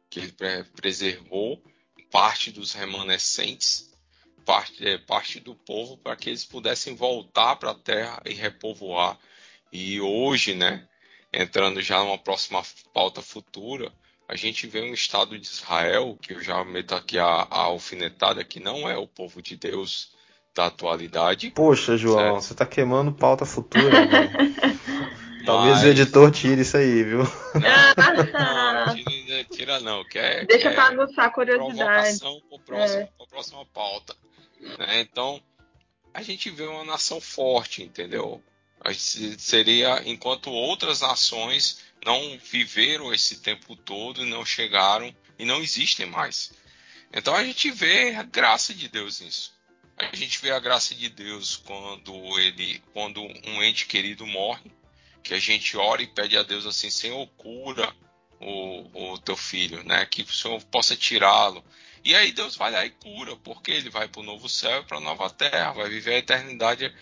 [0.09, 0.35] que ele
[0.77, 1.63] preservou
[2.11, 3.94] parte dos remanescentes
[4.45, 9.19] parte, é, parte do povo para que eles pudessem voltar para a terra e repovoar.
[9.73, 10.87] E hoje, né,
[11.33, 13.93] entrando já numa próxima pauta futura,
[14.29, 18.45] a gente vê um Estado de Israel, que eu já meto aqui a, a alfinetada,
[18.45, 20.13] que não é o povo de Deus,
[20.55, 21.51] da atualidade.
[21.51, 22.43] Poxa, João, Certo.
[22.43, 24.31] você tá queimando pauta futura, velho.
[25.45, 27.19] Talvez Mas- o editor tire isso aí, viu?
[27.19, 31.77] Não, tira, tira não, que é, Deixa que pra é aguçar a curiosidade.
[32.19, 33.09] provocação para próximo, É.
[33.19, 34.17] pra próxima pauta.
[34.79, 35.01] Né?
[35.01, 35.43] Então,
[36.13, 38.43] a gente vê uma nação forte, entendeu?
[39.39, 46.53] Seria enquanto outras nações não viveram esse tempo todo não chegaram e não existem mais.
[47.13, 49.55] Então a gente vê a graça de Deus nisso.
[49.97, 54.71] A gente vê a graça de Deus quando ele, quando um ente querido morre,
[55.23, 57.95] que a gente ora e pede a Deus assim, Senhor, cura
[58.41, 60.05] o, o teu filho, né?
[60.05, 61.65] Que o Senhor possa tirá-lo.
[62.05, 64.85] E aí Deus vai lá e cura, porque ele vai para o novo céu e
[64.85, 66.93] para a nova terra, vai viver a eternidade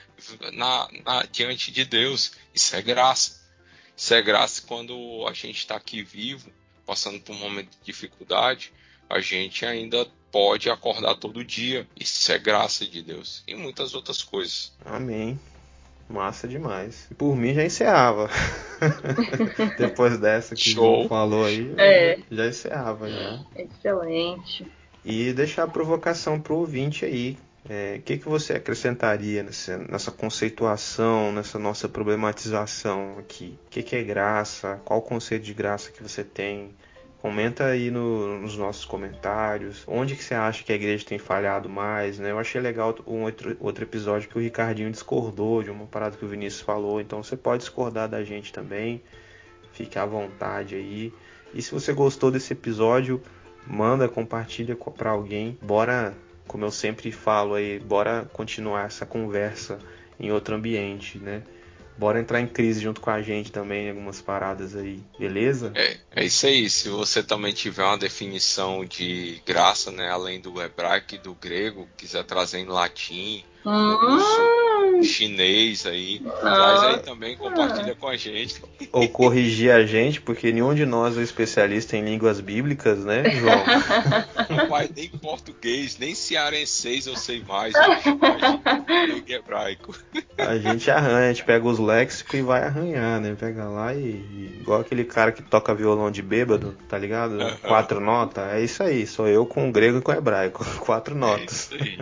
[0.53, 2.33] na, na- diante de Deus.
[2.55, 3.43] Isso é graça.
[3.97, 6.51] Isso é graça quando a gente está aqui vivo,
[6.87, 8.73] passando por um momento de dificuldade,
[9.11, 11.87] a gente ainda pode acordar todo dia.
[11.99, 13.43] Isso é graça de Deus.
[13.47, 14.73] E muitas outras coisas.
[14.85, 15.39] Amém.
[16.09, 17.09] Massa demais.
[17.19, 18.31] Por mim já encerrava.
[19.79, 20.73] Depois dessa que o.
[20.75, 22.19] João falou aí, É.
[22.31, 23.41] já encerrava já.
[23.57, 24.67] Excelente.
[25.05, 27.37] E deixar a provocação pro ouvinte aí.
[27.69, 33.59] É, O que, que você acrescentaria nessa, nessa conceituação, nessa nossa problematização aqui?
[33.67, 34.81] O que, que é graça?
[34.85, 36.71] Qual o conceito de graça que você tem?
[37.21, 39.85] Comenta aí no- nos nossos comentários.
[39.87, 42.33] Onde que você acha que a igreja tem falhado mais, né?
[42.33, 46.25] Eu achei legal um outro, outro episódio que o Ricardinho discordou de uma parada que
[46.25, 47.01] o Vinícius falou.
[47.01, 49.01] Então você pode discordar da gente também.
[49.73, 51.13] Fique à vontade aí.
[51.55, 53.23] E se você gostou desse episódio,
[53.67, 55.57] manda, compartilha co- pra alguém.
[55.63, 56.15] Bora,
[56.47, 59.79] como eu sempre falo aí, bora continuar essa conversa
[60.19, 61.43] em outro ambiente, né?
[61.99, 65.73] Bora entrar em crise junto com a gente também em algumas paradas aí, beleza?
[65.75, 66.69] É, é isso aí.
[66.69, 71.87] Se você também tiver uma definição de graça, né, além do hebraico e do grego,
[71.97, 74.09] quiser trazer em latim, Hum,
[75.05, 78.63] chinês aí, traz aí também, compartilha com a gente.
[78.93, 83.65] Ou corrigir a gente, porque nenhum de nós é especialista em línguas bíblicas, né, João?
[84.57, 87.75] Não vai nem português, nem cearenseis eu sei mais.
[88.99, 89.95] Nem hebraico.
[90.39, 93.37] A gente arranha, a gente pega os léxicos e vai arranhar, né?
[93.39, 97.39] Pega lá e, igual aquele cara que toca violão de bêbado, tá ligado?
[97.63, 101.15] Quatro notas, é isso aí, sou eu com o grego e com o hebraico, quatro
[101.15, 101.71] É notas.
[101.71, 101.99] isso aí.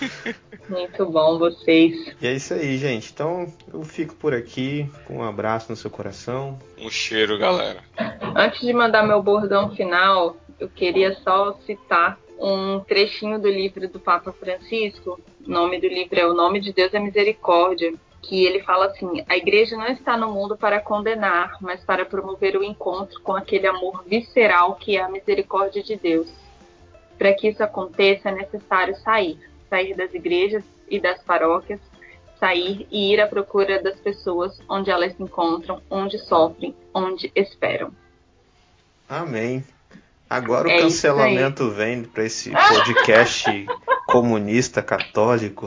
[0.70, 2.14] muito bom vocês.
[2.20, 3.10] E é isso aí, gente.
[3.12, 6.58] Então eu fico por aqui com um abraço no seu coração.
[6.78, 7.80] Um cheiro, galera.
[8.36, 13.98] Antes de mandar meu bordão final, eu queria só citar um trechinho do livro do
[13.98, 15.20] Papa Francisco.
[15.44, 17.92] O nome do livro é O Nome de Deus é Misericórdia.
[18.22, 22.56] Que ele fala assim: a igreja não está no mundo para condenar, mas para promover
[22.56, 26.30] o encontro com aquele amor visceral que é a misericórdia de Deus.
[27.18, 29.38] Para que isso aconteça, é necessário sair
[29.70, 31.80] sair das igrejas e das paróquias,
[32.38, 37.92] sair e ir à procura das pessoas onde elas se encontram, onde sofrem, onde esperam.
[39.08, 39.64] Amém.
[40.28, 43.66] Agora o É isso cancelamento vem para esse podcast
[44.06, 45.66] comunista católico.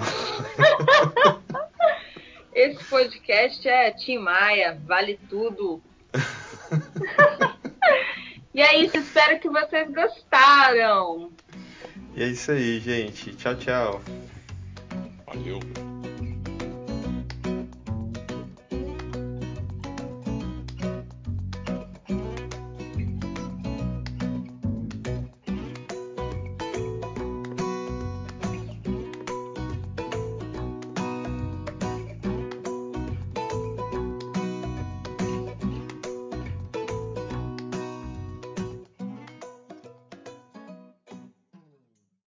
[2.53, 5.81] Esse podcast é Tim Maia, vale tudo.
[8.53, 11.31] e é isso, espero que vocês gostaram.
[12.15, 13.33] E é isso aí, gente.
[13.35, 14.01] Tchau, tchau.
[15.25, 15.92] Valeu.